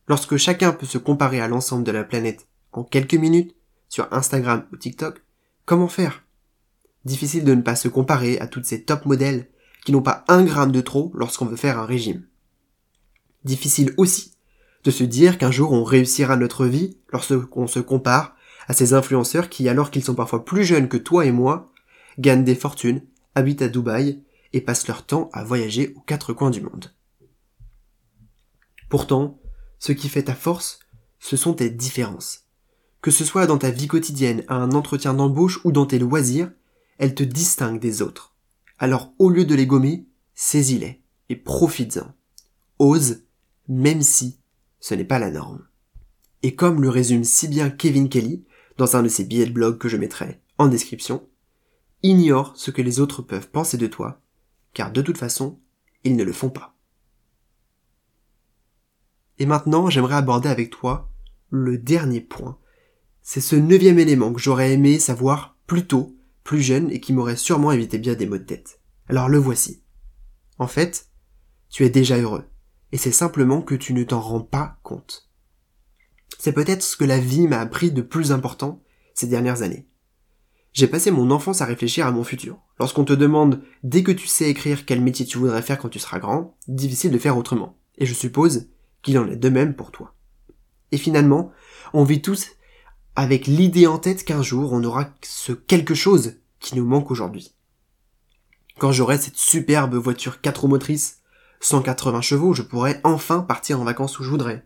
Lorsque 0.08 0.38
chacun 0.38 0.72
peut 0.72 0.86
se 0.86 0.98
comparer 0.98 1.40
à 1.40 1.48
l'ensemble 1.48 1.84
de 1.84 1.92
la 1.92 2.04
planète 2.04 2.48
en 2.72 2.84
quelques 2.84 3.16
minutes, 3.16 3.56
sur 3.88 4.08
Instagram 4.14 4.68
ou 4.72 4.78
TikTok, 4.78 5.24
comment 5.66 5.88
faire? 5.88 6.24
Difficile 7.06 7.44
de 7.44 7.56
ne 7.56 7.62
pas 7.62 7.76
se 7.76 7.88
comparer 7.88 8.40
à 8.40 8.48
toutes 8.48 8.66
ces 8.66 8.84
top 8.84 9.06
modèles 9.06 9.50
qui 9.84 9.92
n'ont 9.92 10.02
pas 10.02 10.24
un 10.28 10.44
gramme 10.44 10.72
de 10.72 10.82
trop 10.82 11.12
lorsqu'on 11.16 11.46
veut 11.46 11.56
faire 11.56 11.80
un 11.80 11.86
régime. 11.86 12.29
Difficile 13.44 13.94
aussi 13.98 14.34
de 14.84 14.92
se 14.92 15.04
dire 15.04 15.38
qu'un 15.38 15.52
jour 15.52 15.72
on 15.72 15.84
réussira 15.84 16.36
notre 16.38 16.66
vie 16.66 16.98
lorsqu'on 17.12 17.68
se 17.68 17.80
compare 17.80 18.36
à 18.68 18.74
ces 18.74 18.94
influenceurs 18.94 19.50
qui, 19.50 19.68
alors 19.68 19.92
qu'ils 19.92 20.04
sont 20.04 20.16
parfois 20.16 20.46
plus 20.46 20.64
jeunes 20.64 20.88
que 20.88 20.98
toi 20.98 21.26
et 21.26 21.32
moi, 21.32 21.72
gagnent 22.18 22.44
des 22.44 22.56
fortunes, 22.56 23.02
habitent 23.36 23.62
à 23.62 23.68
Dubaï 23.68 24.24
et 24.54 24.62
passent 24.62 24.88
leur 24.88 25.06
temps 25.06 25.30
à 25.34 25.44
voyager 25.44 25.94
aux 25.96 26.02
quatre 26.02 26.34
coins 26.34 26.52
du 26.52 26.62
monde. 26.62 26.94
Pourtant, 28.90 29.40
ce 29.80 29.92
qui 29.92 30.10
fait 30.10 30.24
ta 30.24 30.36
force, 30.36 30.80
ce 31.20 31.38
sont 31.38 31.54
tes 31.54 31.70
différences. 31.70 32.46
Que 33.02 33.12
ce 33.12 33.24
soit 33.24 33.48
dans 33.48 33.58
ta 33.58 33.72
vie 33.72 33.88
quotidienne, 33.88 34.44
à 34.48 34.56
un 34.56 34.72
entretien 34.72 35.14
d'embauche 35.14 35.60
ou 35.64 35.72
dans 35.72 35.86
tes 35.86 36.00
loisirs, 36.00 36.52
elles 36.98 37.16
te 37.16 37.24
distinguent 37.24 37.80
des 37.80 38.02
autres. 38.02 38.36
Alors 38.78 39.14
au 39.20 39.30
lieu 39.30 39.46
de 39.46 39.56
les 39.56 39.66
gommer, 39.66 40.06
saisis-les 40.36 41.02
et 41.30 41.36
profites-en. 41.36 42.14
Ose, 42.80 43.24
même 43.70 44.02
si 44.02 44.40
ce 44.80 44.96
n'est 44.96 45.06
pas 45.06 45.20
la 45.20 45.32
norme. 45.32 45.66
Et 46.42 46.56
comme 46.56 46.82
le 46.82 46.90
résume 46.90 47.24
si 47.24 47.48
bien 47.48 47.70
Kevin 47.70 48.10
Kelly 48.10 48.44
dans 48.78 48.96
un 48.96 49.04
de 49.04 49.08
ses 49.08 49.24
billets 49.24 49.46
de 49.46 49.54
blog 49.54 49.78
que 49.78 49.88
je 49.88 49.98
mettrai 49.98 50.42
en 50.58 50.68
description, 50.68 51.26
ignore 52.02 52.54
ce 52.58 52.72
que 52.72 52.82
les 52.82 53.00
autres 53.00 53.22
peuvent 53.22 53.50
penser 53.50 53.78
de 53.78 53.88
toi, 53.88 54.22
car 54.74 54.92
de 54.92 55.02
toute 55.02 55.18
façon, 55.18 55.60
ils 56.04 56.16
ne 56.16 56.24
le 56.24 56.34
font 56.34 56.50
pas. 56.50 56.76
Et 59.38 59.46
maintenant, 59.46 59.90
j'aimerais 59.90 60.16
aborder 60.16 60.50
avec 60.50 60.70
toi 60.70 61.10
le 61.50 61.78
dernier 61.78 62.22
point. 62.22 62.58
C'est 63.22 63.42
ce 63.42 63.56
neuvième 63.56 64.00
élément 64.00 64.34
que 64.34 64.42
j'aurais 64.42 64.74
aimé 64.74 65.00
savoir 65.00 65.56
plus 65.68 65.86
tôt, 65.86 66.16
plus 66.44 66.62
jeune, 66.62 66.90
et 66.92 67.00
qui 67.00 67.14
m'aurait 67.14 67.36
sûrement 67.36 67.72
évité 67.72 68.00
bien 68.00 68.16
des 68.16 68.26
maux 68.26 68.38
de 68.38 68.44
tête. 68.44 68.82
Alors 69.08 69.30
le 69.30 69.38
voici. 69.38 69.84
En 70.58 70.68
fait, 70.68 71.10
tu 71.70 71.86
es 71.86 71.90
déjà 71.90 72.18
heureux 72.18 72.49
et 72.92 72.98
c'est 72.98 73.12
simplement 73.12 73.62
que 73.62 73.76
tu 73.76 73.94
ne 73.94 74.04
t'en 74.04 74.20
rends 74.20 74.42
pas 74.42 74.78
compte. 74.84 75.30
C'est 76.38 76.54
peut-être 76.54 76.84
ce 76.84 76.98
que 76.98 77.06
la 77.06 77.20
vie 77.20 77.48
m'a 77.48 77.60
appris 77.60 77.92
de 77.92 78.02
plus 78.02 78.32
important 78.32 78.82
ces 79.14 79.28
dernières 79.28 79.62
années. 79.62 79.88
J'ai 80.72 80.88
passé 80.88 81.12
mon 81.12 81.32
enfance 81.32 81.62
à 81.62 81.66
réfléchir 81.66 82.06
à 82.06 82.12
mon 82.12 82.24
futur. 82.24 82.60
Lorsqu'on 82.80 83.04
te 83.04 83.14
demande 83.14 83.62
dès 83.84 84.04
que 84.04 84.12
tu 84.12 84.28
sais 84.28 84.50
écrire 84.50 84.86
quel 84.86 85.02
métier 85.02 85.26
tu 85.26 85.38
voudrais 85.38 85.62
faire 85.62 85.80
quand 85.80 85.90
tu 85.90 86.00
seras 86.00 86.20
grand, 86.20 86.56
difficile 86.68 87.12
de 87.12 87.18
faire 87.18 87.38
autrement. 87.38 87.78
Et 87.98 88.06
je 88.06 88.14
suppose 88.14 88.70
qu'il 89.02 89.18
en 89.18 89.28
est 89.28 89.36
de 89.36 89.50
même 89.50 89.76
pour 89.76 89.92
toi. 89.92 90.16
Et 90.92 90.98
finalement, 90.98 91.52
on 91.94 92.04
vit 92.04 92.22
tous 92.22 92.52
avec 93.16 93.48
l'idée 93.48 93.88
en 93.88 93.98
tête 93.98 94.24
qu'un 94.24 94.42
jour 94.42 94.72
on 94.72 94.84
aura 94.84 95.10
ce 95.22 95.52
quelque 95.52 95.96
chose 95.96 96.36
qui 96.60 96.76
nous 96.76 96.86
manque 96.86 97.12
aujourd'hui. 97.12 97.54
Quand 98.78 98.92
j'aurai 98.92 99.18
cette 99.18 99.36
superbe 99.36 99.96
voiture 99.96 100.40
4 100.40 100.62
roues 100.62 100.68
motrices 100.70 101.19
180 101.62 102.22
chevaux, 102.22 102.54
je 102.54 102.62
pourrais 102.62 103.02
enfin 103.04 103.42
partir 103.42 103.80
en 103.82 103.84
vacances 103.84 104.20
où 104.20 104.24
je 104.24 104.30
voudrais. 104.30 104.66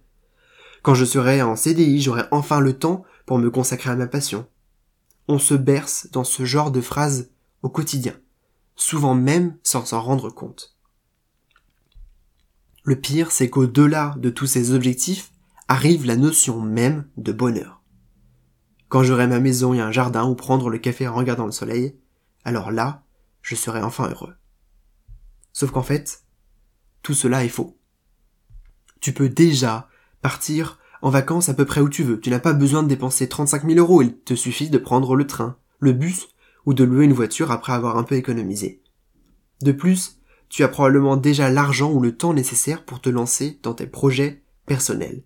Quand 0.82 0.94
je 0.94 1.06
serai 1.06 1.42
en 1.42 1.56
CDI, 1.56 2.02
j'aurai 2.02 2.24
enfin 2.32 2.60
le 2.60 2.78
temps 2.78 3.04
pour 3.26 3.40
me 3.40 3.50
consacrer 3.50 3.90
à 3.90 3.96
ma 3.96 4.08
passion. 4.08 4.48
On 5.28 5.40
se 5.40 5.54
berce 5.54 6.10
dans 6.12 6.24
ce 6.24 6.46
genre 6.46 6.72
de 6.72 6.82
phrases 6.82 7.32
au 7.62 7.70
quotidien, 7.70 8.14
souvent 8.76 9.16
même 9.16 9.58
sans 9.64 9.86
s'en 9.86 10.02
rendre 10.02 10.30
compte. 10.30 10.76
Le 12.84 13.00
pire, 13.00 13.32
c'est 13.32 13.50
qu'au-delà 13.50 14.14
de 14.18 14.30
tous 14.30 14.46
ces 14.46 14.74
objectifs 14.74 15.32
arrive 15.70 16.06
la 16.06 16.18
notion 16.18 16.60
même 16.60 17.08
de 17.16 17.32
bonheur. 17.32 17.82
Quand 18.90 19.04
j'aurai 19.04 19.26
ma 19.26 19.40
maison 19.40 19.74
et 19.74 19.80
un 19.80 19.92
jardin 19.92 20.26
où 20.26 20.36
prendre 20.36 20.70
le 20.70 20.78
café 20.78 21.08
en 21.08 21.16
regardant 21.16 21.46
le 21.46 21.54
soleil, 21.54 21.98
alors 22.44 22.72
là, 22.72 23.04
je 23.42 23.56
serai 23.56 23.82
enfin 23.82 24.10
heureux. 24.10 24.36
Sauf 25.54 25.72
qu'en 25.72 25.82
fait, 25.82 26.23
tout 27.04 27.14
cela 27.14 27.46
est 27.46 27.50
faux. 27.50 27.78
Tu 29.02 29.14
peux 29.14 29.30
déjà 29.30 29.90
partir 30.22 30.80
en 31.02 31.10
vacances 31.10 31.50
à 31.50 31.54
peu 31.54 31.66
près 31.66 31.82
où 31.82 31.90
tu 31.90 32.04
veux. 32.04 32.20
Tu 32.20 32.30
n'as 32.30 32.40
pas 32.40 32.54
besoin 32.54 32.82
de 32.82 32.88
dépenser 32.88 33.28
35 33.28 33.66
000 33.66 33.78
euros. 33.78 34.02
Il 34.02 34.18
te 34.18 34.34
suffit 34.36 34.70
de 34.70 34.78
prendre 34.78 35.16
le 35.16 35.28
train, 35.28 35.58
le 35.80 35.92
bus 35.92 36.30
ou 36.66 36.74
de 36.74 36.86
louer 36.86 37.04
une 37.04 37.14
voiture 37.14 37.52
après 37.52 37.74
avoir 37.74 37.98
un 37.98 38.04
peu 38.04 38.16
économisé. 38.16 38.82
De 39.62 39.74
plus, 39.74 40.22
tu 40.48 40.64
as 40.64 40.70
probablement 40.70 41.18
déjà 41.18 41.50
l'argent 41.50 41.92
ou 41.92 42.00
le 42.00 42.16
temps 42.16 42.34
nécessaire 42.34 42.86
pour 42.86 43.02
te 43.02 43.10
lancer 43.10 43.60
dans 43.64 43.74
tes 43.74 43.88
projets 43.88 44.44
personnels. 44.66 45.24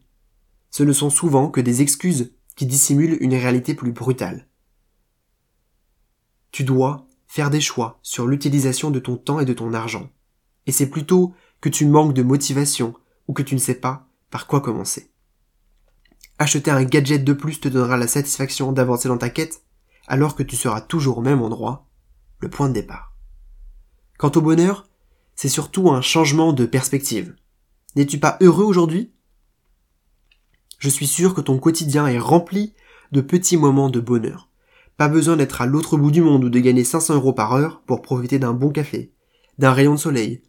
Ce 0.72 0.84
ne 0.84 0.94
sont 0.94 1.12
souvent 1.12 1.50
que 1.50 1.62
des 1.62 1.82
excuses 1.84 2.34
qui 2.56 2.66
dissimulent 2.66 3.18
une 3.22 3.36
réalité 3.36 3.76
plus 3.76 3.92
brutale. 3.92 4.48
Tu 6.52 6.64
dois 6.64 7.08
faire 7.28 7.52
des 7.52 7.62
choix 7.62 8.00
sur 8.02 8.26
l'utilisation 8.26 8.90
de 8.90 9.00
ton 9.00 9.16
temps 9.16 9.40
et 9.40 9.46
de 9.46 9.54
ton 9.54 9.74
argent. 9.74 10.10
Et 10.66 10.72
c'est 10.72 10.90
plutôt 10.90 11.34
que 11.62 11.70
tu 11.70 11.86
manques 11.86 12.14
de 12.14 12.24
motivation 12.24 12.94
ou 13.28 13.34
que 13.34 13.44
tu 13.44 13.56
ne 13.56 13.60
sais 13.60 13.76
pas 13.76 14.08
par 14.30 14.48
quoi 14.48 14.62
commencer. 14.62 15.12
Acheter 16.40 16.72
un 16.72 16.84
gadget 16.84 17.24
de 17.24 17.34
plus 17.34 17.60
te 17.60 17.68
donnera 17.68 17.98
la 17.98 18.08
satisfaction 18.08 18.72
d'avancer 18.72 19.08
dans 19.08 19.18
ta 19.18 19.30
quête 19.30 19.64
alors 20.08 20.36
que 20.36 20.44
tu 20.44 20.56
seras 20.56 20.82
toujours 20.82 21.18
au 21.18 21.22
même 21.22 21.42
endroit, 21.42 21.88
le 22.40 22.50
point 22.50 22.70
de 22.70 22.74
départ. 22.74 23.14
Quant 24.18 24.32
au 24.36 24.42
bonheur, 24.42 24.88
c'est 25.36 25.50
surtout 25.50 25.92
un 25.92 26.02
changement 26.02 26.54
de 26.54 26.66
perspective. 26.66 27.36
N'es-tu 27.96 28.20
pas 28.20 28.38
heureux 28.42 28.66
aujourd'hui? 28.66 29.12
Je 30.80 30.90
suis 30.90 31.08
sûr 31.08 31.34
que 31.34 31.42
ton 31.42 31.58
quotidien 31.58 32.08
est 32.08 32.20
rempli 32.20 32.74
de 33.12 33.22
petits 33.22 33.58
moments 33.58 33.90
de 33.90 34.00
bonheur. 34.00 34.50
Pas 34.96 35.08
besoin 35.08 35.38
d'être 35.38 35.62
à 35.62 35.66
l'autre 35.66 35.98
bout 35.98 36.12
du 36.12 36.22
monde 36.22 36.44
ou 36.44 36.50
de 36.50 36.60
gagner 36.60 36.84
500 36.84 37.16
euros 37.16 37.34
par 37.34 37.54
heure 37.54 37.82
pour 37.86 38.02
profiter 38.02 38.40
d'un 38.40 38.54
bon 38.54 38.70
café, 38.70 39.14
d'un 39.58 39.72
rayon 39.72 39.94
de 39.94 40.00
soleil, 40.00 40.42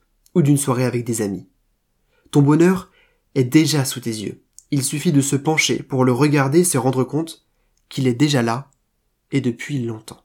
d'une 0.43 0.57
soirée 0.57 0.85
avec 0.85 1.05
des 1.05 1.23
amis. 1.23 1.47
Ton 2.31 2.43
bonheur 2.43 2.91
est 3.35 3.45
déjà 3.45 3.85
sous 3.85 4.01
tes 4.01 4.11
yeux. 4.11 4.43
Il 4.71 4.83
suffit 4.83 5.13
de 5.13 5.21
se 5.21 5.37
pencher 5.37 5.83
pour 5.83 6.05
le 6.05 6.13
regarder 6.13 6.61
et 6.61 6.65
se 6.65 6.79
rendre 6.79 7.05
compte 7.05 7.47
qu'il 7.89 8.07
est 8.07 8.15
déjà 8.15 8.43
là 8.43 8.71
et 9.33 9.41
depuis 9.41 9.83
longtemps. 9.83 10.23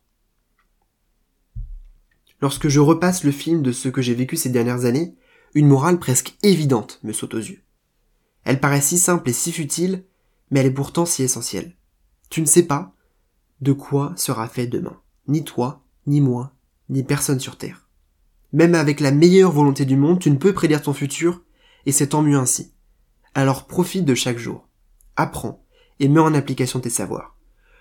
Lorsque 2.41 2.67
je 2.67 2.79
repasse 2.79 3.23
le 3.23 3.31
film 3.31 3.61
de 3.61 3.71
ce 3.71 3.87
que 3.87 4.01
j'ai 4.01 4.13
vécu 4.13 4.35
ces 4.35 4.49
dernières 4.49 4.85
années, 4.85 5.15
une 5.53 5.67
morale 5.67 5.99
presque 5.99 6.35
évidente 6.43 6.99
me 7.03 7.13
saute 7.13 7.35
aux 7.35 7.39
yeux. 7.39 7.61
Elle 8.43 8.59
paraît 8.59 8.81
si 8.81 8.97
simple 8.97 9.29
et 9.29 9.33
si 9.33 9.51
futile, 9.51 10.03
mais 10.51 10.59
elle 10.59 10.65
est 10.65 10.71
pourtant 10.71 11.05
si 11.05 11.23
essentielle. 11.23 11.75
Tu 12.29 12.41
ne 12.41 12.45
sais 12.45 12.63
pas 12.63 12.93
de 13.61 13.71
quoi 13.71 14.13
sera 14.17 14.49
fait 14.49 14.67
demain. 14.67 14.99
Ni 15.27 15.45
toi, 15.45 15.85
ni 16.05 16.19
moi, 16.19 16.53
ni 16.89 17.03
personne 17.03 17.39
sur 17.39 17.57
Terre. 17.57 17.82
Même 18.53 18.75
avec 18.75 18.99
la 18.99 19.11
meilleure 19.11 19.51
volonté 19.51 19.83
du 19.83 19.97
monde, 19.97 20.19
tu 20.19 20.29
ne 20.29 20.37
peux 20.37 20.53
prédire 20.53 20.81
ton 20.81 20.93
futur, 20.93 21.41
et 21.85 21.91
c'est 21.91 22.07
tant 22.07 22.21
mieux 22.21 22.37
ainsi. 22.37 22.71
Alors 23.33 23.65
profite 23.65 24.05
de 24.05 24.15
chaque 24.15 24.37
jour. 24.37 24.67
Apprends, 25.15 25.65
et 25.99 26.07
mets 26.07 26.19
en 26.19 26.35
application 26.35 26.79
tes 26.79 26.91
savoirs. 26.91 27.35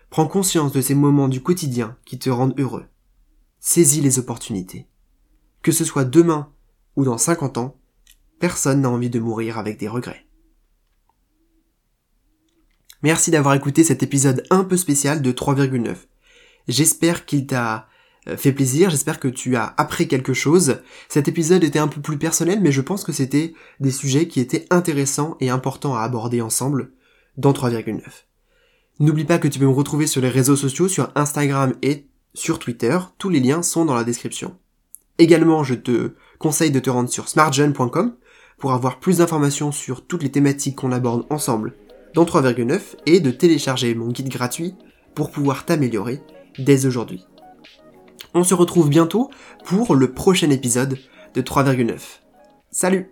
Prends 0.09 0.27
conscience 0.27 0.73
de 0.73 0.81
ces 0.81 0.95
moments 0.95 1.29
du 1.29 1.43
quotidien 1.43 1.97
qui 2.05 2.19
te 2.19 2.31
rendent 2.31 2.59
heureux. 2.59 2.87
Saisis 3.61 4.01
les 4.01 4.19
opportunités. 4.19 4.89
Que 5.63 5.73
ce 5.73 5.85
soit 5.85 6.05
demain 6.05 6.51
ou 6.97 7.05
dans 7.05 7.19
50 7.19 7.59
ans, 7.59 7.77
personne 8.41 8.81
n'a 8.81 8.91
envie 8.91 9.11
de 9.11 9.21
mourir 9.21 9.59
avec 9.59 9.79
des 9.79 9.89
regrets. 9.89 10.27
Merci 13.03 13.31
d'avoir 13.31 13.55
écouté 13.55 13.85
cet 13.85 14.03
épisode 14.03 14.45
un 14.51 14.65
peu 14.65 14.77
spécial 14.77 15.23
de 15.23 15.33
3,9. 15.33 15.97
J'espère 16.69 17.27
qu'il 17.27 17.47
t'a 17.47 17.89
fait 18.37 18.53
plaisir, 18.53 18.91
j'espère 18.91 19.21
que 19.21 19.29
tu 19.29 19.57
as 19.57 19.75
appris 19.77 20.09
quelque 20.09 20.35
chose. 20.35 20.79
Cet 21.09 21.29
épisode 21.29 21.65
était 21.65 21.79
un 21.79 21.89
peu 21.89 22.01
plus 22.01 22.19
personnel, 22.19 22.61
mais 22.61 22.73
je 22.73 22.81
pense 22.81 23.05
que 23.05 23.13
c'était 23.13 23.55
des 23.81 23.91
sujets 23.91 24.29
qui 24.29 24.41
étaient 24.41 24.67
intéressants 24.71 25.37
et 25.41 25.51
importants 25.51 25.95
à 25.95 26.03
aborder 26.03 26.41
ensemble 26.41 26.93
dans 27.37 27.53
3,9. 27.53 28.01
N'oublie 29.01 29.25
pas 29.25 29.39
que 29.39 29.49
tu 29.49 29.59
peux 29.59 29.67
me 29.67 29.71
retrouver 29.71 30.07
sur 30.07 30.21
les 30.21 30.29
réseaux 30.29 30.57
sociaux, 30.57 30.89
sur 30.89 31.11
Instagram 31.15 31.75
et 31.83 32.07
sur 32.35 32.59
Twitter, 32.59 32.99
tous 33.19 33.29
les 33.29 33.41
liens 33.41 33.63
sont 33.63 33.85
dans 33.85 33.95
la 33.95 34.05
description. 34.05 34.57
Également, 35.19 35.65
je 35.65 35.75
te 35.75 36.13
conseille 36.39 36.71
de 36.71 36.81
te 36.81 36.91
rendre 36.91 37.11
sur 37.11 37.29
smartgen.com 37.29 38.17
pour 38.59 38.73
avoir 38.73 39.01
plus 39.01 39.19
d'informations 39.19 39.73
sur 39.73 40.07
toutes 40.07 40.23
les 40.23 40.31
thématiques 40.31 40.77
qu'on 40.77 40.93
aborde 40.93 41.27
ensemble 41.31 41.75
dans 42.15 42.25
3,9 42.25 42.81
et 43.07 43.21
de 43.21 43.31
télécharger 43.31 43.95
mon 43.95 44.09
guide 44.09 44.29
gratuit 44.29 44.75
pour 45.15 45.31
pouvoir 45.31 45.67
t'améliorer 45.67 46.23
dès 46.59 46.87
aujourd'hui. 46.87 47.27
On 48.35 48.45
se 48.45 48.55
retrouve 48.55 48.89
bientôt 48.89 49.31
pour 49.65 49.95
le 49.95 50.13
prochain 50.13 50.51
épisode 50.51 50.99
de 51.35 51.43
3,9. 51.43 51.99
Salut 52.71 53.11